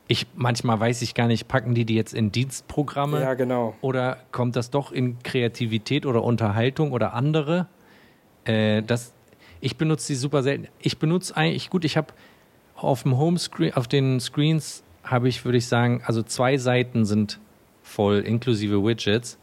[0.08, 3.20] Ich, manchmal weiß ich gar nicht, packen die die jetzt in Dienstprogramme?
[3.20, 3.74] Ja, genau.
[3.80, 7.66] Oder kommt das doch in Kreativität oder Unterhaltung oder andere?
[8.44, 9.12] Äh, das,
[9.60, 10.68] ich benutze die super selten.
[10.80, 12.08] Ich benutze eigentlich, gut, ich habe
[12.76, 17.38] auf dem Homescreen, auf den Screens habe ich, würde ich sagen, also zwei Seiten sind
[17.90, 19.38] voll, inklusive Widgets.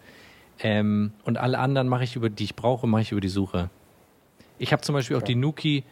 [0.59, 3.69] Ähm, und alle anderen mache ich über, die ich brauche, mache ich über die Suche.
[4.57, 5.83] Ich habe zum Beispiel auch die Nuki,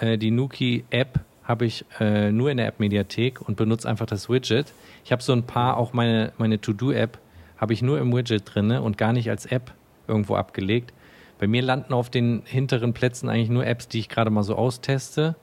[0.00, 4.28] äh, die Nuki App habe ich äh, nur in der App-Mediathek und benutze einfach das
[4.28, 4.72] Widget.
[5.04, 7.18] Ich habe so ein paar, auch meine, meine To-Do-App
[7.58, 9.72] habe ich nur im Widget drin und gar nicht als App
[10.08, 10.92] irgendwo abgelegt.
[11.38, 14.54] Bei mir landen auf den hinteren Plätzen eigentlich nur Apps, die ich gerade mal so
[14.56, 15.36] austeste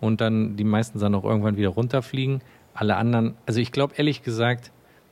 [0.00, 2.42] und dann die meisten dann auch irgendwann wieder runterfliegen.
[2.74, 4.70] Alle anderen, also ich glaube ehrlich gesagt,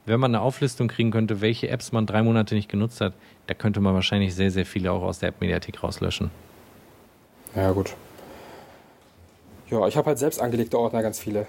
[0.08, 3.14] wenn man eine Auflistung kriegen könnte, welche Apps man drei Monate nicht genutzt hat,
[3.46, 6.30] da könnte man wahrscheinlich sehr, sehr viele auch aus der App-Mediathek rauslöschen.
[7.54, 7.94] Ja, gut.
[9.70, 11.46] Ja, ich habe halt selbst angelegte Ordner ganz viele.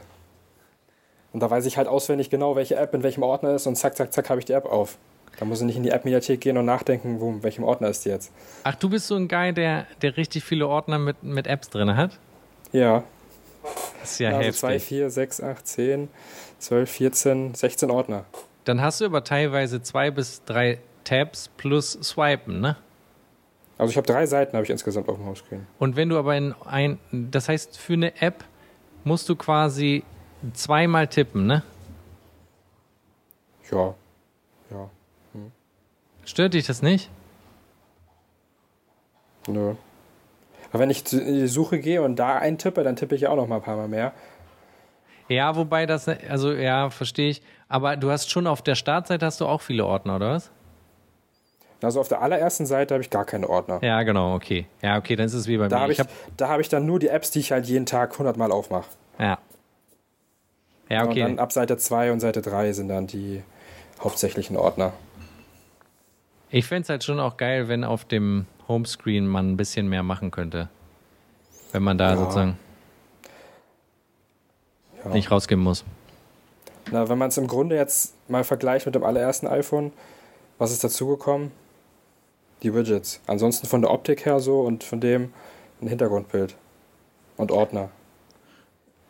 [1.32, 3.96] Und da weiß ich halt auswendig genau, welche App in welchem Ordner ist und zack,
[3.96, 4.98] zack, zack habe ich die App auf.
[5.38, 8.04] Da muss ich nicht in die App-Mediathek gehen und nachdenken, wo, in welchem Ordner ist
[8.04, 8.32] die jetzt.
[8.64, 11.96] Ach, du bist so ein Guy, der, der richtig viele Ordner mit, mit Apps drin
[11.96, 12.18] hat?
[12.72, 13.04] Ja.
[14.02, 14.60] Das ist ja, also heftig.
[14.60, 16.10] 2, 4, 6, 8, 10,
[16.60, 18.26] 12, 14, 16 Ordner.
[18.70, 22.78] Dann hast du aber teilweise zwei bis drei Tabs plus Swipen, ne?
[23.80, 25.66] Also ich habe drei Seiten habe ich insgesamt auf dem Homescreen.
[25.80, 28.44] Und wenn du aber in ein, das heißt für eine App
[29.04, 30.04] musst du quasi
[30.54, 31.64] zweimal tippen, ne?
[33.72, 33.96] Ja,
[34.70, 34.90] ja.
[35.34, 35.52] Hm.
[36.26, 37.10] Stört dich das nicht?
[39.48, 39.74] Nö.
[40.70, 43.36] Aber wenn ich in die Suche gehe und da eintippe, dann tippe ich ja auch
[43.36, 44.14] noch mal ein paar Mal mehr.
[45.30, 47.42] Ja, wobei das, also ja, verstehe ich.
[47.68, 50.52] Aber du hast schon auf der Startseite hast du auch viele Ordner, oder was?
[51.82, 53.80] Also auf der allerersten Seite habe ich gar keine Ordner.
[53.82, 54.66] Ja, genau, okay.
[54.82, 55.84] Ja, okay, dann ist es wie bei da mir.
[55.84, 57.86] Hab ich, ich hab, da habe ich dann nur die Apps, die ich halt jeden
[57.86, 58.90] Tag 100 Mal aufmache.
[59.18, 59.38] Ja.
[60.90, 61.24] Ja, okay.
[61.24, 63.44] Und dann ab Seite 2 und Seite 3 sind dann die
[64.02, 64.92] hauptsächlichen Ordner.
[66.50, 70.04] Ich fände es halt schon auch geil, wenn auf dem Homescreen man ein bisschen mehr
[70.04, 70.68] machen könnte.
[71.72, 72.18] Wenn man da ja.
[72.18, 72.58] sozusagen
[75.04, 75.12] ja.
[75.12, 75.84] nicht rausgeben muss.
[76.92, 79.92] Na, wenn man es im Grunde jetzt mal vergleicht mit dem allerersten iPhone,
[80.58, 81.52] was ist dazugekommen?
[82.64, 83.22] Die Widgets.
[83.28, 85.32] Ansonsten von der Optik her so und von dem
[85.82, 86.56] ein Hintergrundbild
[87.38, 87.90] und Ordner.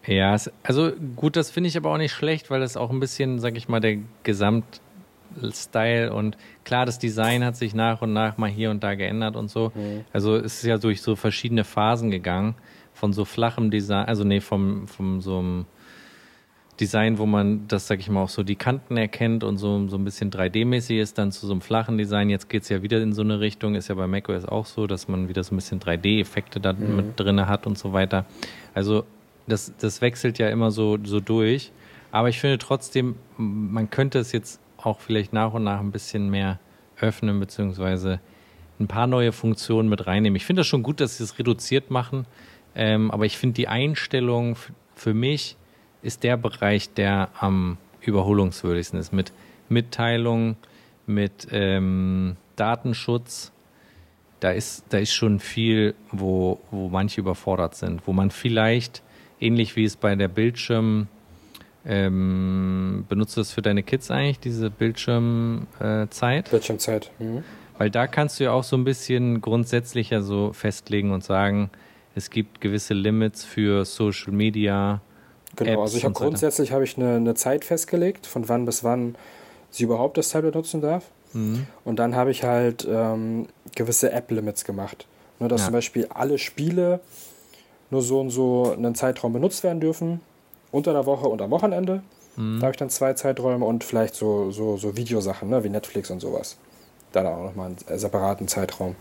[0.05, 3.39] Ja, also gut, das finde ich aber auch nicht schlecht, weil das auch ein bisschen,
[3.39, 8.49] sag ich mal, der Gesamtstyle und klar, das Design hat sich nach und nach mal
[8.49, 9.71] hier und da geändert und so.
[9.75, 10.05] Mhm.
[10.13, 12.55] Also es ist ja durch so verschiedene Phasen gegangen,
[12.93, 15.65] von so flachem Design, also nee, vom, vom so einem
[16.79, 19.97] Design, wo man das, sag ich mal, auch so die Kanten erkennt und so, so
[19.97, 22.29] ein bisschen 3D-mäßig ist, dann zu so einem flachen Design.
[22.29, 24.87] Jetzt geht es ja wieder in so eine Richtung, ist ja bei macOS auch so,
[24.87, 26.95] dass man wieder so ein bisschen 3D-Effekte da mhm.
[26.95, 28.25] mit drin hat und so weiter.
[28.73, 29.03] Also
[29.47, 31.71] das, das wechselt ja immer so, so durch.
[32.11, 36.29] Aber ich finde trotzdem, man könnte es jetzt auch vielleicht nach und nach ein bisschen
[36.29, 36.59] mehr
[36.99, 38.19] öffnen, beziehungsweise
[38.79, 40.37] ein paar neue Funktionen mit reinnehmen.
[40.37, 42.25] Ich finde das schon gut, dass sie es reduziert machen,
[42.75, 44.55] ähm, aber ich finde die Einstellung
[44.95, 45.57] für mich
[46.01, 49.13] ist der Bereich, der am überholungswürdigsten ist.
[49.13, 49.31] Mit
[49.69, 50.55] Mitteilung,
[51.05, 53.51] mit ähm, Datenschutz.
[54.39, 59.03] Da ist, da ist schon viel, wo, wo manche überfordert sind, wo man vielleicht,
[59.39, 61.07] ähnlich wie es bei der Bildschirm,
[61.85, 66.47] Ähm, benutzt du das für deine Kids eigentlich, diese Bildschirmzeit?
[66.47, 67.09] Äh, Bildschirmzeit.
[67.19, 67.43] Mhm.
[67.77, 71.69] Weil da kannst du ja auch so ein bisschen grundsätzlicher so festlegen und sagen,
[72.15, 74.99] es gibt gewisse Limits für Social Media.
[75.55, 78.83] Genau, Apps also ich habe grundsätzlich habe ich eine, eine, Zeit festgelegt, von wann bis
[78.83, 79.15] wann
[79.71, 81.05] sie überhaupt das Tablet nutzen darf.
[81.33, 81.67] Mhm.
[81.85, 85.05] Und dann habe ich halt ähm, gewisse App-Limits gemacht.
[85.39, 85.65] Ne, dass ja.
[85.65, 86.99] zum Beispiel alle Spiele
[87.91, 90.21] nur so und so einen Zeitraum benutzt werden dürfen,
[90.71, 92.03] unter der Woche und am Wochenende.
[92.35, 92.59] Mhm.
[92.59, 96.09] Da habe ich dann zwei Zeiträume und vielleicht so, so, so Videosachen, ne, wie Netflix
[96.11, 96.57] und sowas.
[97.11, 98.95] Dann auch nochmal einen separaten Zeitraum.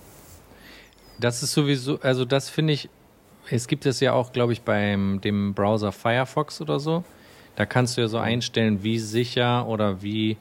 [1.18, 2.88] Das ist sowieso, also das finde ich,
[3.50, 7.04] es gibt es ja auch, glaube ich, beim dem Browser Firefox oder so.
[7.56, 10.36] Da kannst du ja so einstellen, wie sicher oder wie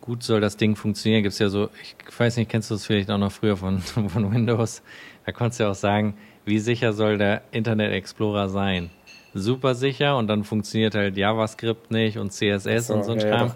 [0.00, 1.22] gut soll das Ding funktionieren.
[1.22, 3.78] Gibt es ja so, ich weiß nicht, kennst du das vielleicht auch noch früher von,
[3.80, 4.82] von Windows?
[5.24, 6.14] Da konntest du ja auch sagen,
[6.44, 8.90] wie sicher soll der Internet Explorer sein?
[9.32, 13.30] Super sicher und dann funktioniert halt JavaScript nicht und CSS so, und so ein ja,
[13.30, 13.52] Kram.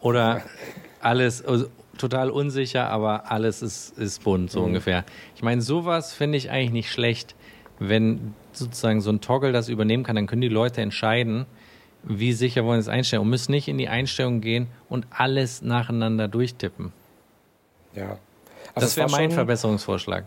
[0.00, 0.42] Oder
[1.00, 1.66] alles also,
[1.98, 4.66] total unsicher, aber alles ist, ist bunt, so mhm.
[4.66, 5.04] ungefähr.
[5.36, 7.36] Ich meine, sowas finde ich eigentlich nicht schlecht,
[7.88, 11.46] wenn sozusagen so ein Toggle das übernehmen kann, dann können die Leute entscheiden,
[12.02, 15.62] wie sicher wollen sie es einstellen und müssen nicht in die Einstellung gehen und alles
[15.62, 16.92] nacheinander durchtippen.
[17.94, 18.18] Ja.
[18.74, 20.24] Also das wäre mein schon, Verbesserungsvorschlag.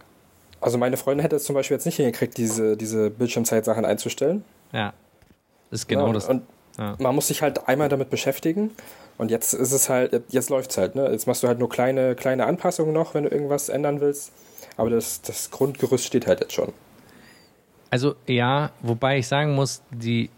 [0.61, 4.43] Also meine Freundin hätte es zum Beispiel jetzt nicht hingekriegt, diese, diese Bildschirmzeitsachen einzustellen.
[4.71, 4.93] Ja.
[5.69, 6.29] Das ist genau ja, das.
[6.29, 6.43] Und
[6.77, 6.95] ja.
[6.99, 8.71] man muss sich halt einmal damit beschäftigen.
[9.17, 11.09] Und jetzt ist es halt, jetzt läuft es halt, ne?
[11.09, 14.31] Jetzt machst du halt nur kleine, kleine Anpassungen noch, wenn du irgendwas ändern willst.
[14.77, 16.73] Aber das, das Grundgerüst steht halt jetzt schon.
[17.95, 20.29] Also ja, wobei ich sagen muss, die,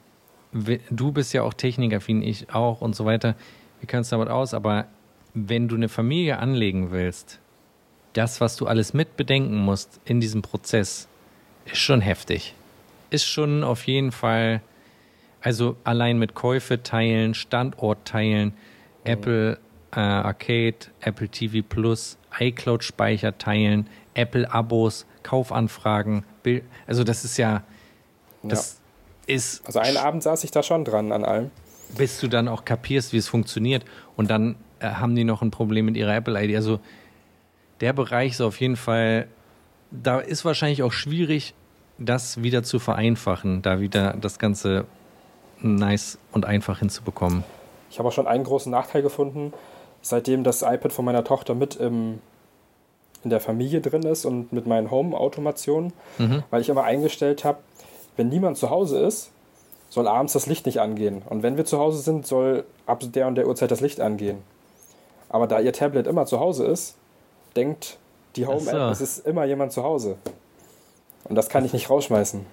[0.91, 3.33] du bist ja auch technikaffin, ich auch und so weiter.
[3.79, 4.85] Wir können es damit aus, aber
[5.33, 7.39] wenn du eine Familie anlegen willst,
[8.13, 11.07] das, was du alles mit bedenken musst in diesem Prozess,
[11.65, 12.53] ist schon heftig.
[13.09, 14.61] Ist schon auf jeden Fall,
[15.41, 18.53] also allein mit Käufe teilen, Standort teilen, mhm.
[19.03, 19.59] Apple
[19.95, 26.23] äh, Arcade, Apple TV Plus, iCloud-Speicher teilen, Apple-Abos, Kaufanfragen.
[26.87, 27.63] Also das ist ja,
[28.43, 28.79] das
[29.27, 29.35] ja.
[29.35, 29.65] ist.
[29.65, 31.51] Also einen Abend saß ich da schon dran an allem.
[31.97, 33.83] Bis du dann auch kapierst, wie es funktioniert.
[34.15, 36.55] Und dann äh, haben die noch ein Problem mit ihrer Apple-ID.
[36.55, 36.79] Also
[37.81, 39.27] der Bereich ist auf jeden Fall,
[39.91, 41.53] da ist wahrscheinlich auch schwierig,
[41.97, 44.85] das wieder zu vereinfachen, da wieder das Ganze
[45.59, 47.43] nice und einfach hinzubekommen.
[47.89, 49.51] Ich habe auch schon einen großen Nachteil gefunden,
[50.01, 52.19] seitdem das iPad von meiner Tochter mit im,
[53.23, 56.43] in der Familie drin ist und mit meinen Home-Automationen, mhm.
[56.49, 57.59] weil ich immer eingestellt habe,
[58.15, 59.31] wenn niemand zu Hause ist,
[59.89, 61.21] soll abends das Licht nicht angehen.
[61.29, 64.39] Und wenn wir zu Hause sind, soll ab der und der Uhrzeit das Licht angehen.
[65.29, 66.95] Aber da ihr Tablet immer zu Hause ist,
[67.55, 67.97] denkt
[68.35, 68.89] die Home-App, so.
[68.89, 70.17] es ist immer jemand zu Hause.
[71.25, 72.45] Und das kann ich nicht rausschmeißen.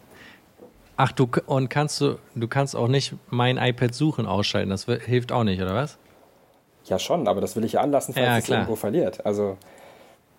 [0.97, 4.71] Ach, du und kannst du, du kannst auch nicht mein iPad suchen ausschalten.
[4.71, 5.99] Das hilft auch nicht, oder was?
[6.85, 9.25] Ja, schon, aber das will ich ja anlassen, falls ja, es irgendwo verliert.
[9.25, 9.57] Also.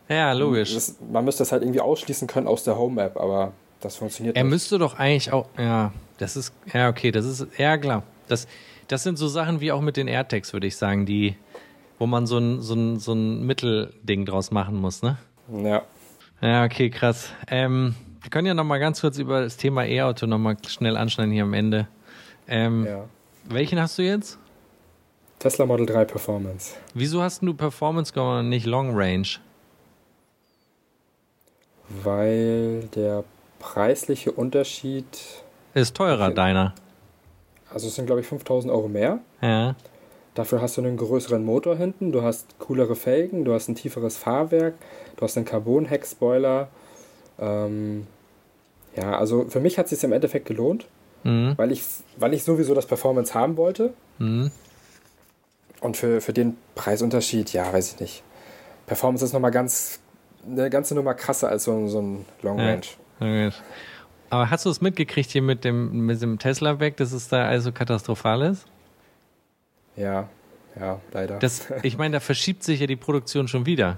[0.07, 0.73] Ja, logisch.
[0.73, 4.43] Das, man müsste das halt irgendwie ausschließen können aus der Home-App, aber das funktioniert er
[4.43, 4.49] nicht.
[4.49, 5.47] Er müsste doch eigentlich auch.
[5.57, 6.53] Ja, das ist.
[6.73, 7.47] Ja, okay, das ist.
[7.57, 8.03] Ja, klar.
[8.27, 8.47] Das,
[8.87, 11.35] das sind so Sachen wie auch mit den AirTags, würde ich sagen, die
[11.99, 15.17] wo man so ein, so ein, so ein Mittelding draus machen muss, ne?
[15.51, 15.83] Ja.
[16.41, 17.29] Ja, okay, krass.
[17.47, 20.97] Ähm, wir können ja noch mal ganz kurz über das Thema E-Auto noch mal schnell
[20.97, 21.87] anschneiden hier am Ende.
[22.47, 23.05] Ähm, ja.
[23.45, 24.37] Welchen hast du jetzt?
[25.39, 26.75] Tesla Model 3 Performance.
[26.93, 29.27] Wieso hast du Performance genommen und nicht Long Range?
[31.89, 33.23] Weil der
[33.59, 35.05] preisliche Unterschied
[35.73, 36.73] ist teurer, deiner.
[37.71, 39.19] Also es sind glaube ich 5000 Euro mehr.
[39.41, 39.75] Ja.
[40.35, 44.17] Dafür hast du einen größeren Motor hinten, du hast coolere Felgen, du hast ein tieferes
[44.17, 44.73] Fahrwerk,
[45.15, 46.67] du hast einen Carbon-Heck-Spoiler.
[47.39, 48.05] Ähm,
[48.95, 50.87] ja, also für mich hat es sich im Endeffekt gelohnt,
[51.23, 51.53] mhm.
[51.55, 51.83] weil, ich,
[52.17, 53.93] weil ich sowieso das Performance haben wollte.
[54.19, 54.51] Mhm.
[55.79, 58.23] Und für, für den Preisunterschied, ja, weiß ich nicht.
[58.87, 59.99] Performance ist nochmal ganz,
[60.47, 62.81] eine ganze Nummer krasser als so, so ein Long Range.
[63.19, 63.51] Ja.
[64.29, 67.71] Aber hast du es mitgekriegt hier mit dem, mit dem Tesla-Weg, dass es da also
[67.71, 68.65] katastrophal ist?
[69.95, 70.27] Ja,
[70.79, 71.39] ja, leider.
[71.39, 73.97] Das, ich meine, da verschiebt sich ja die Produktion schon wieder.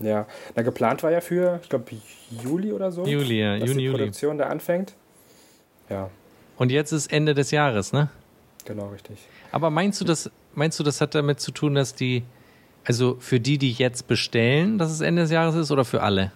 [0.00, 1.86] Ja, na geplant war ja für, ich glaube,
[2.42, 3.06] Juli oder so.
[3.06, 4.44] Juli, ja, dass Juni, die Produktion Juli.
[4.44, 4.94] da anfängt.
[5.88, 6.10] Ja.
[6.56, 8.08] Und jetzt ist Ende des Jahres, ne?
[8.64, 9.18] Genau, richtig.
[9.52, 12.22] Aber meinst du, das, meinst du, das hat damit zu tun, dass die,
[12.84, 16.32] also für die, die jetzt bestellen, dass es Ende des Jahres ist oder für alle?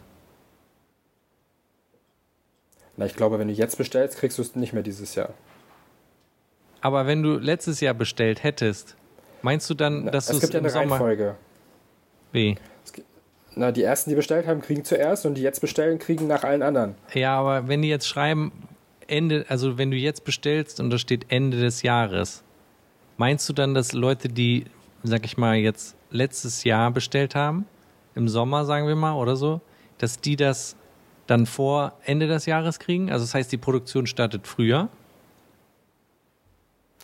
[2.97, 5.31] Na, ich glaube, wenn du jetzt bestellst, kriegst du es nicht mehr dieses Jahr.
[6.81, 8.97] Aber wenn du letztes Jahr bestellt hättest,
[9.43, 11.37] meinst du dann, dass du es gibt ja eine Sommer Reihenfolge.
[12.33, 12.57] Wie?
[13.55, 16.63] Na, die ersten, die bestellt haben, kriegen zuerst und die jetzt bestellen, kriegen nach allen
[16.63, 16.95] anderen.
[17.15, 18.53] Ja, aber wenn die jetzt schreiben,
[19.07, 22.45] Ende, also wenn du jetzt bestellst und da steht Ende des Jahres,
[23.19, 24.67] Meinst du dann, dass Leute, die,
[25.03, 27.67] sag ich mal, jetzt letztes Jahr bestellt haben,
[28.15, 29.61] im Sommer, sagen wir mal, oder so,
[29.99, 30.77] dass die das
[31.27, 33.11] dann vor Ende des Jahres kriegen?
[33.11, 34.89] Also das heißt, die Produktion startet früher?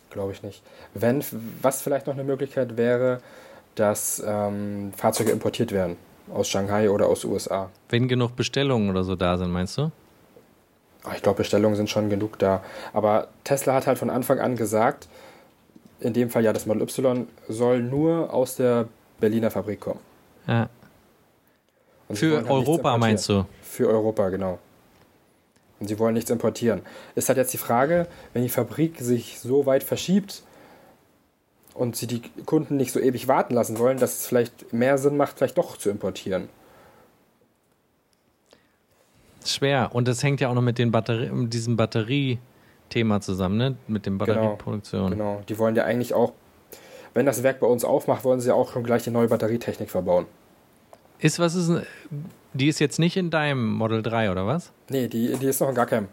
[0.09, 0.63] Glaube ich nicht.
[0.93, 1.23] Wenn,
[1.61, 3.21] was vielleicht noch eine Möglichkeit wäre,
[3.75, 5.97] dass ähm, Fahrzeuge importiert werden
[6.33, 7.69] aus Shanghai oder aus USA.
[7.89, 9.91] Wenn genug Bestellungen oder so da sind, meinst du?
[11.13, 12.63] Ich glaube, Bestellungen sind schon genug da.
[12.93, 15.07] Aber Tesla hat halt von Anfang an gesagt,
[16.05, 18.87] in dem Fall ja das Model Y soll nur aus der
[19.19, 19.99] Berliner Fabrik kommen.
[20.47, 20.69] Ja.
[22.11, 23.45] Für halt Europa meinst du?
[23.63, 24.59] Für Europa, genau.
[25.79, 26.81] Und sie wollen nichts importieren.
[27.15, 30.43] Ist halt jetzt die Frage, wenn die Fabrik sich so weit verschiebt
[31.73, 35.17] und sie die Kunden nicht so ewig warten lassen wollen, dass es vielleicht mehr Sinn
[35.17, 36.49] macht, vielleicht doch zu importieren.
[39.43, 39.89] Schwer.
[39.93, 41.75] Und das hängt ja auch noch mit den Batterie, mit diesem
[42.85, 43.75] Batteriethema zusammen, ne?
[43.87, 44.33] Mit dem genau.
[44.33, 45.11] Batterieproduktion.
[45.11, 45.43] Genau, genau.
[45.47, 46.33] Die wollen ja eigentlich auch,
[47.13, 49.89] wenn das Werk bei uns aufmacht, wollen sie ja auch schon gleich eine neue Batterietechnik
[49.89, 50.25] verbauen.
[51.19, 51.71] Ist was ist
[52.53, 54.71] die ist jetzt nicht in deinem Model 3 oder was?
[54.89, 56.07] Nee, die, die ist noch in gar keinem.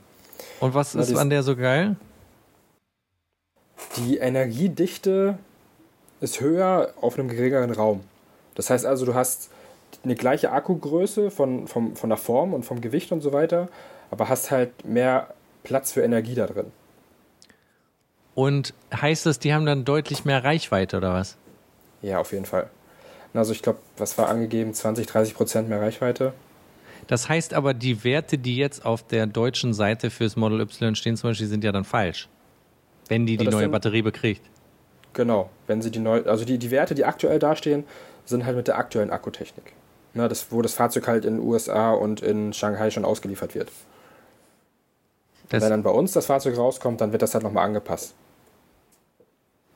[0.59, 1.97] Und was ist an der so geil?
[3.97, 5.39] Die Energiedichte
[6.21, 8.01] ist höher auf einem geringeren Raum.
[8.57, 9.51] Das heißt also, du hast
[10.03, 13.69] eine gleiche Akkugröße von, von, von der Form und vom Gewicht und so weiter,
[14.11, 15.33] aber hast halt mehr
[15.63, 16.67] Platz für Energie da drin.
[18.35, 21.37] Und heißt das, die haben dann deutlich mehr Reichweite oder was?
[22.01, 22.69] Ja, auf jeden Fall.
[23.35, 24.75] Also ich glaube, was war angegeben?
[24.75, 26.33] 20, 30 Prozent mehr Reichweite.
[27.07, 31.17] Das heißt aber, die Werte, die jetzt auf der deutschen Seite fürs Model Y stehen,
[31.17, 32.29] zum Beispiel, sind ja dann falsch.
[33.09, 34.43] Wenn die die neue sind, Batterie bekriegt.
[35.13, 37.85] Genau, wenn sie die neue, also die, die Werte, die aktuell dastehen,
[38.25, 39.73] sind halt mit der aktuellen Akkutechnik.
[40.15, 43.69] Na, das, wo das Fahrzeug halt in den USA und in Shanghai schon ausgeliefert wird.
[45.53, 48.15] Das, wenn dann bei uns das Fahrzeug rauskommt, dann wird das halt nochmal angepasst.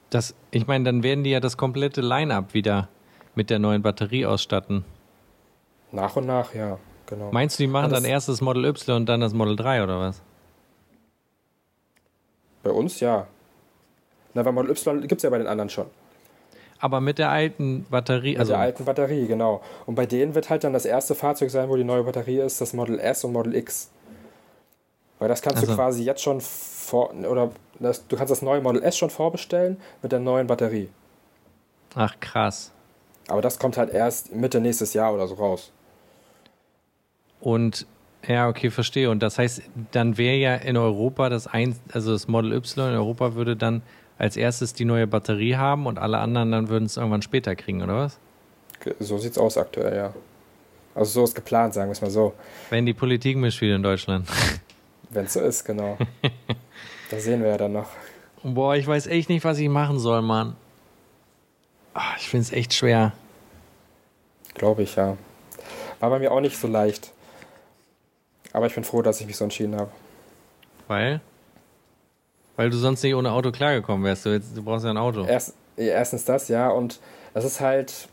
[0.08, 2.88] Das, ich meine, dann werden die ja das komplette Line-up wieder
[3.34, 4.86] mit der neuen Batterie ausstatten.
[5.92, 7.30] Nach und nach, ja, genau.
[7.30, 10.00] Meinst du, die machen dann erst das Model Y und dann das Model 3 oder
[10.00, 10.22] was?
[12.62, 13.26] Bei uns ja.
[14.32, 15.88] Na, weil Model Y gibt es ja bei den anderen schon.
[16.78, 18.30] Aber mit der alten Batterie.
[18.30, 19.60] Mit also der alten Batterie, genau.
[19.84, 22.62] Und bei denen wird halt dann das erste Fahrzeug sein, wo die neue Batterie ist,
[22.62, 23.90] das Model S und Model X.
[25.18, 25.72] Weil das kannst also.
[25.72, 27.12] du quasi jetzt schon vor.
[27.14, 30.88] Oder das, du kannst das neue Model S schon vorbestellen mit der neuen Batterie.
[31.94, 32.72] Ach, krass.
[33.28, 35.72] Aber das kommt halt erst Mitte nächstes Jahr oder so raus.
[37.40, 37.86] Und
[38.26, 39.10] ja, okay, verstehe.
[39.10, 39.62] Und das heißt,
[39.92, 43.82] dann wäre ja in Europa das ein, also das Model Y in Europa würde dann
[44.18, 47.82] als erstes die neue Batterie haben und alle anderen dann würden es irgendwann später kriegen,
[47.82, 48.18] oder was?
[49.00, 50.14] So sieht es aus aktuell, ja.
[50.94, 52.32] Also so ist geplant, sagen wir es mal so.
[52.70, 54.28] Wenn die Politik mitspielt in Deutschland.
[55.10, 55.96] Wenn es so ist, genau.
[57.10, 57.88] da sehen wir ja dann noch.
[58.42, 60.56] Boah, ich weiß echt nicht, was ich machen soll, Mann.
[61.94, 63.12] Ach, ich finde es echt schwer.
[64.54, 65.16] Glaube ich, ja.
[66.00, 67.12] War bei mir auch nicht so leicht.
[68.52, 69.90] Aber ich bin froh, dass ich mich so entschieden habe.
[70.88, 71.20] Weil?
[72.56, 74.24] Weil du sonst nicht ohne Auto klargekommen wärst.
[74.24, 75.24] Du, jetzt, du brauchst ja ein Auto.
[75.24, 76.68] Erst, erstens das, ja.
[76.70, 77.00] Und
[77.34, 78.08] das ist halt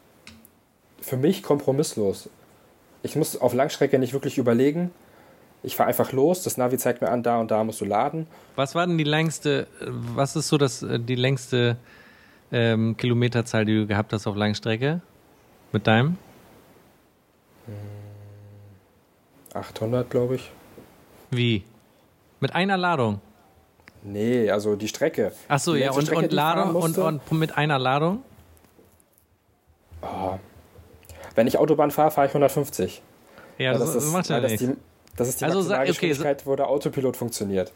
[0.99, 2.29] für mich kompromisslos.
[3.03, 4.91] Ich muss auf Langstrecke nicht wirklich überlegen.
[5.63, 8.27] Ich fahre einfach los, das Navi zeigt mir an, da und da musst du laden.
[8.55, 11.77] Was war denn die längste, was ist so das, die längste
[12.51, 15.01] ähm, Kilometerzahl, die du gehabt hast auf Langstrecke?
[15.71, 16.17] Mit deinem?
[19.53, 20.51] 800, glaube ich.
[21.31, 21.63] Wie?
[22.41, 23.21] Mit einer Ladung?
[24.03, 25.31] Nee, also die Strecke.
[25.47, 28.21] Ach so, ja, und, Strecke, und Ladung und, und, mit einer Ladung?
[30.01, 30.37] Oh.
[31.35, 33.01] Wenn ich Autobahn fahre, fahre ich 150.
[33.57, 34.59] Ja, das, das, ist, macht ja nicht.
[34.59, 34.75] Die,
[35.15, 37.71] das ist die also, Maximalgeschwindigkeit, okay, wo der Autopilot funktioniert.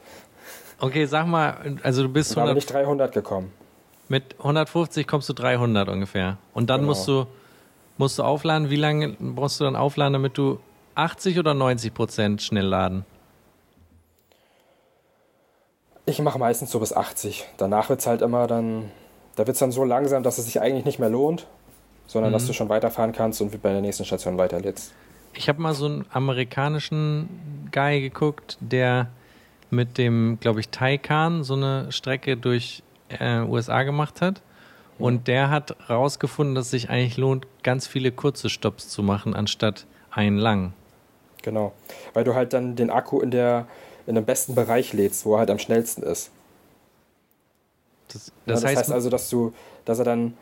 [0.80, 2.50] Okay, sag mal, also du bist 100...
[2.50, 3.52] Da bin ich 300 gekommen.
[4.10, 6.38] Mit 150 kommst du 300 ungefähr.
[6.54, 6.92] Und dann genau.
[6.92, 7.26] musst du
[7.98, 8.70] musst du aufladen.
[8.70, 10.60] Wie lange brauchst du dann aufladen, damit du
[10.96, 13.06] 80 oder 90 Prozent schnell laden?
[16.06, 17.46] Ich mache meistens so bis 80.
[17.58, 18.92] Danach wird es halt immer dann,
[19.36, 21.48] da wird es dann so langsam, dass es sich eigentlich nicht mehr lohnt,
[22.06, 22.34] sondern mhm.
[22.34, 24.94] dass du schon weiterfahren kannst und bei der nächsten Station weiterlädst.
[25.38, 29.10] Ich habe mal so einen amerikanischen Guy geguckt, der
[29.70, 34.42] mit dem, glaube ich, Taycan so eine Strecke durch äh, USA gemacht hat.
[34.98, 39.36] Und der hat rausgefunden, dass es sich eigentlich lohnt, ganz viele kurze Stops zu machen,
[39.36, 40.74] anstatt einen langen.
[41.44, 41.74] Genau,
[42.14, 43.68] weil du halt dann den Akku in, der,
[44.08, 46.32] in dem besten Bereich lädst, wo er halt am schnellsten ist.
[48.08, 49.54] Das, das, ja, das heißt, heißt, also, dass du,
[49.86, 50.36] dass er dann,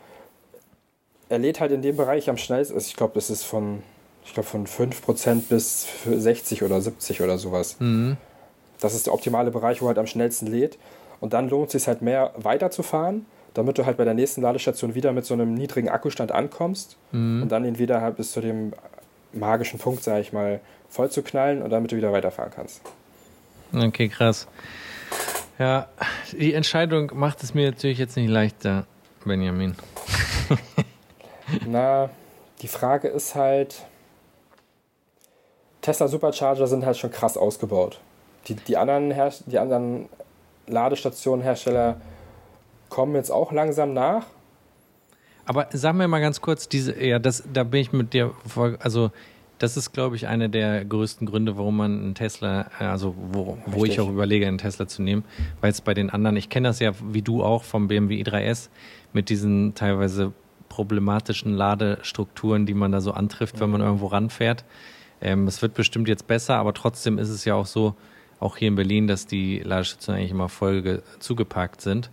[1.28, 3.82] er lädt halt in dem Bereich am schnellsten, also ich glaube, das ist von,
[4.26, 7.76] ich glaube, von 5% bis 60 oder 70 oder sowas.
[7.78, 8.16] Mhm.
[8.80, 10.78] Das ist der optimale Bereich, wo er halt am schnellsten lädt.
[11.20, 13.24] Und dann lohnt es sich halt mehr weiterzufahren,
[13.54, 17.42] damit du halt bei der nächsten Ladestation wieder mit so einem niedrigen Akkustand ankommst mhm.
[17.42, 18.74] und dann ihn wieder halt bis zu dem
[19.32, 20.60] magischen Punkt, sag ich mal,
[20.90, 22.82] voll zu knallen und damit du wieder weiterfahren kannst.
[23.74, 24.46] Okay, krass.
[25.58, 25.88] Ja,
[26.32, 28.86] die Entscheidung macht es mir natürlich jetzt nicht leichter,
[29.24, 29.74] Benjamin.
[31.66, 32.10] Na,
[32.60, 33.86] die Frage ist halt,
[35.86, 38.00] Tesla Supercharger sind halt schon krass ausgebaut.
[38.48, 40.08] Die, die, anderen, Her die anderen
[40.66, 42.00] Ladestationenhersteller
[42.88, 44.26] kommen jetzt auch langsam nach.
[45.44, 48.32] Aber sag mir mal ganz kurz, diese, ja, das, da bin ich mit dir,
[48.80, 49.12] also
[49.60, 53.84] das ist, glaube ich, einer der größten Gründe, warum man einen Tesla, also wo, wo
[53.84, 55.24] ich auch überlege, einen Tesla zu nehmen,
[55.60, 58.70] weil es bei den anderen, ich kenne das ja wie du auch vom BMW i3S
[59.12, 60.32] mit diesen teilweise
[60.68, 63.86] problematischen Ladestrukturen, die man da so antrifft, wenn man mhm.
[63.86, 64.64] irgendwo ranfährt.
[65.20, 67.94] Ähm, es wird bestimmt jetzt besser, aber trotzdem ist es ja auch so,
[68.38, 72.10] auch hier in Berlin, dass die Ladestationen eigentlich immer voll zugeparkt sind.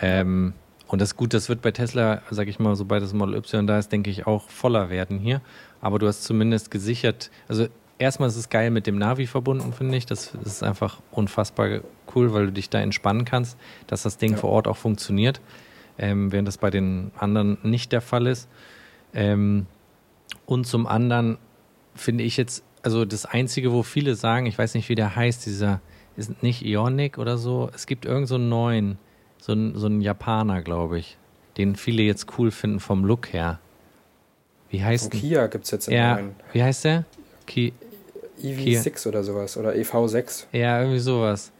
[0.00, 0.54] Ähm,
[0.86, 3.66] und das ist gut, das wird bei Tesla, sag ich mal, sobald das Model Y
[3.66, 5.40] da ist, denke ich, auch voller werden hier.
[5.80, 7.68] Aber du hast zumindest gesichert, also
[7.98, 10.06] erstmal ist es geil mit dem Navi verbunden, finde ich.
[10.06, 11.80] Das ist einfach unfassbar
[12.14, 13.56] cool, weil du dich da entspannen kannst,
[13.86, 14.36] dass das Ding ja.
[14.38, 15.40] vor Ort auch funktioniert,
[15.98, 18.48] ähm, während das bei den anderen nicht der Fall ist.
[19.14, 19.66] Ähm,
[20.46, 21.38] und zum anderen
[22.00, 25.46] finde ich jetzt, also das Einzige, wo viele sagen, ich weiß nicht, wie der heißt,
[25.46, 25.80] dieser,
[26.16, 27.70] ist nicht Ionic oder so.
[27.74, 28.98] Es gibt irgend so einen neuen,
[29.38, 31.18] so einen, so einen Japaner, glaube ich,
[31.56, 33.60] den viele jetzt cool finden vom Look her.
[34.70, 35.20] Wie heißt der?
[35.20, 36.34] Kia gibt es jetzt in ja, neuen.
[36.52, 37.04] Wie heißt der?
[37.46, 37.72] Ki
[38.42, 40.46] EV6 oder sowas oder EV6.
[40.52, 41.52] Ja, irgendwie sowas.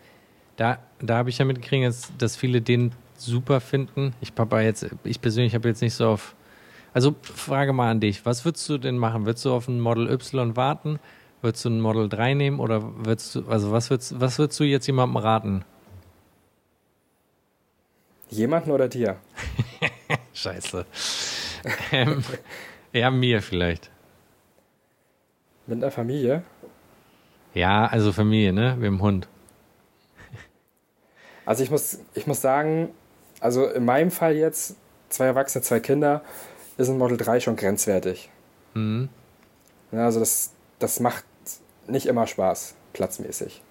[0.56, 4.14] Da, da habe ich ja mitgekriegt, dass, dass viele den super finden.
[4.20, 6.34] Ich, Papa, jetzt, ich persönlich habe jetzt nicht so auf
[6.92, 9.26] also Frage mal an dich, was würdest du denn machen?
[9.26, 10.98] Würdest du auf ein Model Y warten?
[11.42, 14.64] Würdest du ein Model 3 nehmen oder würdest du, also was würdest, was würdest du
[14.64, 15.64] jetzt jemandem raten?
[18.28, 19.16] Jemanden oder dir?
[20.34, 20.84] Scheiße.
[21.92, 22.22] ähm,
[22.92, 23.90] ja, mir vielleicht.
[25.66, 26.42] Mit einer Familie?
[27.54, 28.76] Ja, also Familie, ne?
[28.76, 29.28] Mit dem Hund.
[31.46, 32.90] Also ich muss, ich muss sagen,
[33.40, 34.76] also in meinem Fall jetzt,
[35.08, 36.22] zwei Erwachsene, zwei Kinder,
[36.80, 38.30] ist ein Model 3 schon grenzwertig.
[38.74, 39.08] Mhm.
[39.92, 41.24] Ja, also das, das macht
[41.86, 43.62] nicht immer Spaß, platzmäßig.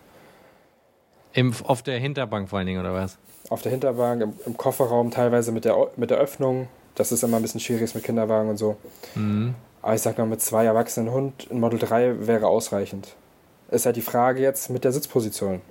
[1.34, 3.18] Im, auf der Hinterbank vor allen Dingen, oder was?
[3.50, 6.68] Auf der Hinterbank, im, im, Kofferraum teilweise mit der, mit der Öffnung.
[6.96, 8.78] Das ist immer ein bisschen schwierig mit Kinderwagen und so.
[9.16, 9.56] Mhm.
[9.82, 13.16] Aber ich sag mal, mit zwei erwachsenen Hund, ein Model 3 wäre ausreichend.
[13.72, 15.62] Ist halt die Frage jetzt mit der Sitzposition.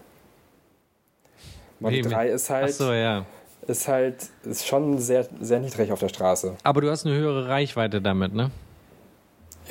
[1.80, 2.70] Model Wie, 3 ist halt.
[2.70, 3.26] Ach so, ja
[3.69, 6.57] ist halt ist schon sehr, sehr niedrig auf der Straße.
[6.62, 8.51] Aber du hast eine höhere Reichweite damit, ne?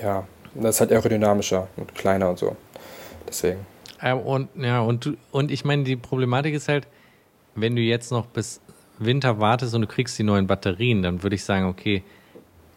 [0.02, 2.56] Ja, das ist halt aerodynamischer und kleiner und so.
[3.28, 3.66] Deswegen.
[4.00, 6.88] Äh, und ja, und, und ich meine, die Problematik ist halt,
[7.56, 8.62] wenn du jetzt noch bis
[9.00, 12.04] Winter wartest und du kriegst die neuen Batterien, dann würde ich sagen, okay,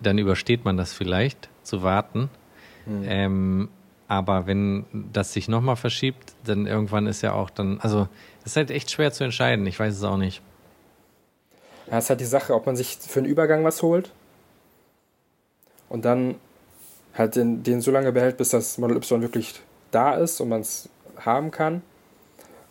[0.00, 2.30] dann übersteht man das vielleicht, zu warten.
[2.86, 3.02] Hm.
[3.04, 3.68] Ähm,
[4.08, 8.08] aber wenn das sich nochmal verschiebt, dann irgendwann ist ja auch dann, also
[8.40, 9.66] es ist halt echt schwer zu entscheiden.
[9.66, 10.42] Ich weiß es auch nicht.
[11.90, 14.12] Ja, ist halt die Sache, ob man sich für einen Übergang was holt
[15.88, 16.36] und dann
[17.14, 19.60] halt den, den so lange behält, bis das Model Y wirklich
[19.90, 20.88] da ist und man es
[21.18, 21.82] haben kann.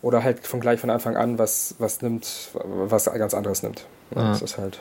[0.01, 3.85] Oder halt von gleich von Anfang an was, was nimmt, was ganz anderes nimmt.
[4.15, 4.29] Ja.
[4.29, 4.79] Das ist halt.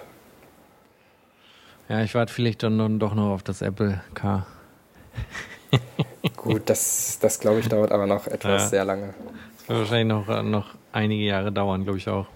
[1.88, 4.46] Ja, ich warte vielleicht dann doch noch auf das Apple Car.
[6.36, 8.68] Gut, das, das glaube ich dauert aber noch etwas ja.
[8.68, 9.14] sehr lange.
[9.58, 12.26] Das wird wahrscheinlich noch, noch einige Jahre dauern, glaube ich auch.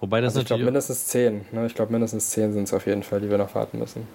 [0.00, 1.46] Wobei das also ich glaube mindestens zehn.
[1.52, 1.66] Ne?
[1.66, 4.06] Ich glaube mindestens zehn sind es auf jeden Fall, die wir noch warten müssen.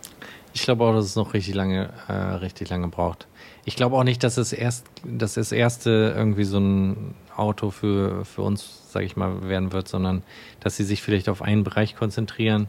[0.53, 3.27] Ich glaube auch, dass es noch richtig lange, äh, richtig lange braucht.
[3.65, 8.25] Ich glaube auch nicht, dass es erst, dass das erste irgendwie so ein Auto für,
[8.25, 10.23] für uns, sage ich mal, werden wird, sondern
[10.59, 12.67] dass sie sich vielleicht auf einen Bereich konzentrieren,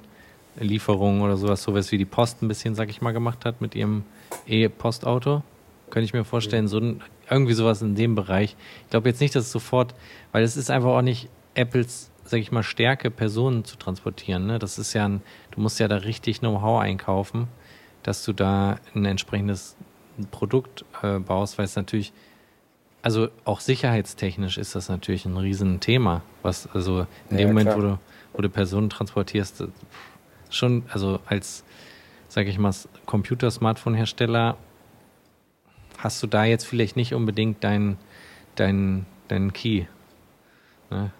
[0.59, 3.75] Lieferungen oder sowas, sowas wie die Post ein bisschen, sage ich mal, gemacht hat mit
[3.75, 4.05] ihrem
[4.47, 5.43] E-Postauto.
[5.91, 8.57] Könnte ich mir vorstellen, so ein, irgendwie sowas in dem Bereich.
[8.85, 9.95] Ich glaube jetzt nicht, dass es sofort,
[10.33, 14.47] weil es ist einfach auch nicht Apples sag ich mal, Stärke, Personen zu transportieren.
[14.47, 14.59] Ne?
[14.59, 15.21] Das ist ja ein,
[15.51, 17.49] du musst ja da richtig Know-how einkaufen,
[18.05, 19.77] dass du da ein entsprechendes
[20.31, 22.13] Produkt äh, baust, weil es natürlich,
[23.03, 27.01] also auch sicherheitstechnisch ist das natürlich ein Riesenthema, was, also
[27.31, 27.99] in ja, dem Moment, wo du,
[28.33, 29.65] wo du Personen transportierst,
[30.51, 31.65] schon, also als,
[32.29, 32.73] sag ich mal,
[33.07, 34.57] Computer-Smartphone-Hersteller
[35.99, 37.99] hast du da jetzt vielleicht nicht unbedingt deinen
[38.55, 39.87] dein, dein Key?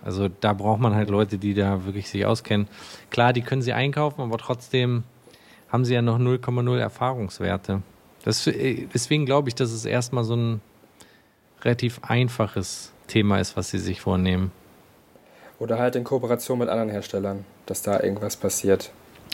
[0.05, 2.69] Also da braucht man halt Leute, die da wirklich sich auskennen.
[3.11, 5.05] Klar, die können sie einkaufen, aber trotzdem
[5.69, 7.83] haben sie ja noch 0,0 Erfahrungswerte.
[8.25, 10.61] Das, äh, deswegen glaube ich, dass es erstmal so ein
[11.63, 14.53] relativ einfaches Thema ist, was sie sich vornehmen.
[15.59, 18.91] Oder halt in Kooperation mit anderen Herstellern, dass da irgendwas passiert.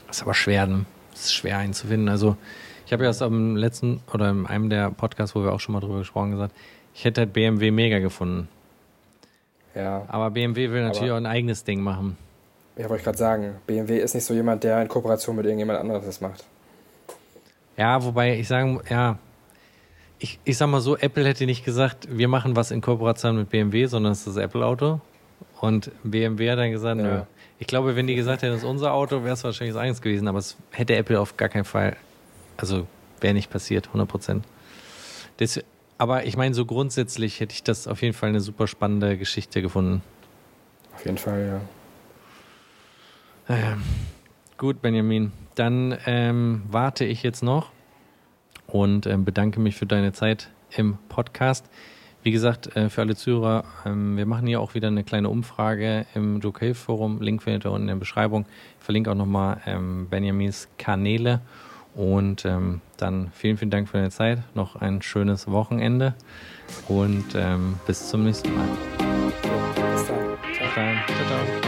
[0.07, 0.85] Das ist aber schwer, ne?
[1.13, 2.09] Das ist schwer einzufinden.
[2.09, 2.37] Also,
[2.85, 5.73] ich habe ja das am letzten oder in einem der Podcasts, wo wir auch schon
[5.73, 6.55] mal drüber gesprochen gesagt,
[6.95, 8.49] ich hätte halt BMW mega gefunden.
[9.77, 10.05] Ja.
[10.09, 12.17] Aber BMW will natürlich auch ein eigenes Ding machen.
[12.77, 15.79] Ja, wollte ich gerade sagen, BMW ist nicht so jemand, der in Kooperation mit irgendjemand
[15.79, 16.45] anderes das macht.
[17.77, 19.19] Ja, wobei ich sagen, ja,
[20.19, 23.51] ich, ich sag mal so, Apple hätte nicht gesagt, wir machen was in Kooperation mit
[23.51, 25.01] BMW, sondern es ist das Apple-Auto.
[25.61, 27.05] Und BMW hat dann gesagt, ja.
[27.05, 27.23] nö.
[27.59, 30.03] Ich glaube, wenn die gesagt hätten, das ist unser Auto, wäre es wahrscheinlich das eigenes
[30.03, 31.97] gewesen, aber es hätte Apple auf gar keinen Fall,
[32.59, 32.87] also
[33.21, 34.45] wäre nicht passiert, 100 Prozent.
[35.99, 39.63] Aber ich meine, so grundsätzlich hätte ich das auf jeden Fall eine super spannende Geschichte
[39.63, 40.03] gefunden.
[40.95, 41.61] Auf jeden Fall,
[43.49, 43.55] ja.
[43.55, 43.77] Äh,
[44.59, 45.33] gut, Benjamin.
[45.55, 47.71] Dann ähm, warte ich jetzt noch
[48.67, 51.67] und ähm, bedanke mich für deine Zeit im Podcast.
[52.23, 56.07] Wie gesagt, äh, für alle Zuhörer, ähm, wir machen hier auch wieder eine kleine Umfrage
[56.15, 57.23] im Joke Forum.
[57.23, 58.47] Link findet ihr unten in der Beschreibung.
[58.81, 61.41] Ich verlinke auch nochmal ähm, Benjamins Kanäle.
[61.95, 64.39] Und ähm, dann vielen, vielen Dank für deine Zeit.
[64.55, 66.15] Noch ein schönes Wochenende
[66.89, 68.69] und ähm, bis zum nächsten Mal.
[69.75, 70.37] Bis dann.
[70.55, 71.61] Ciao, ciao.
[71.61, 71.66] ciao.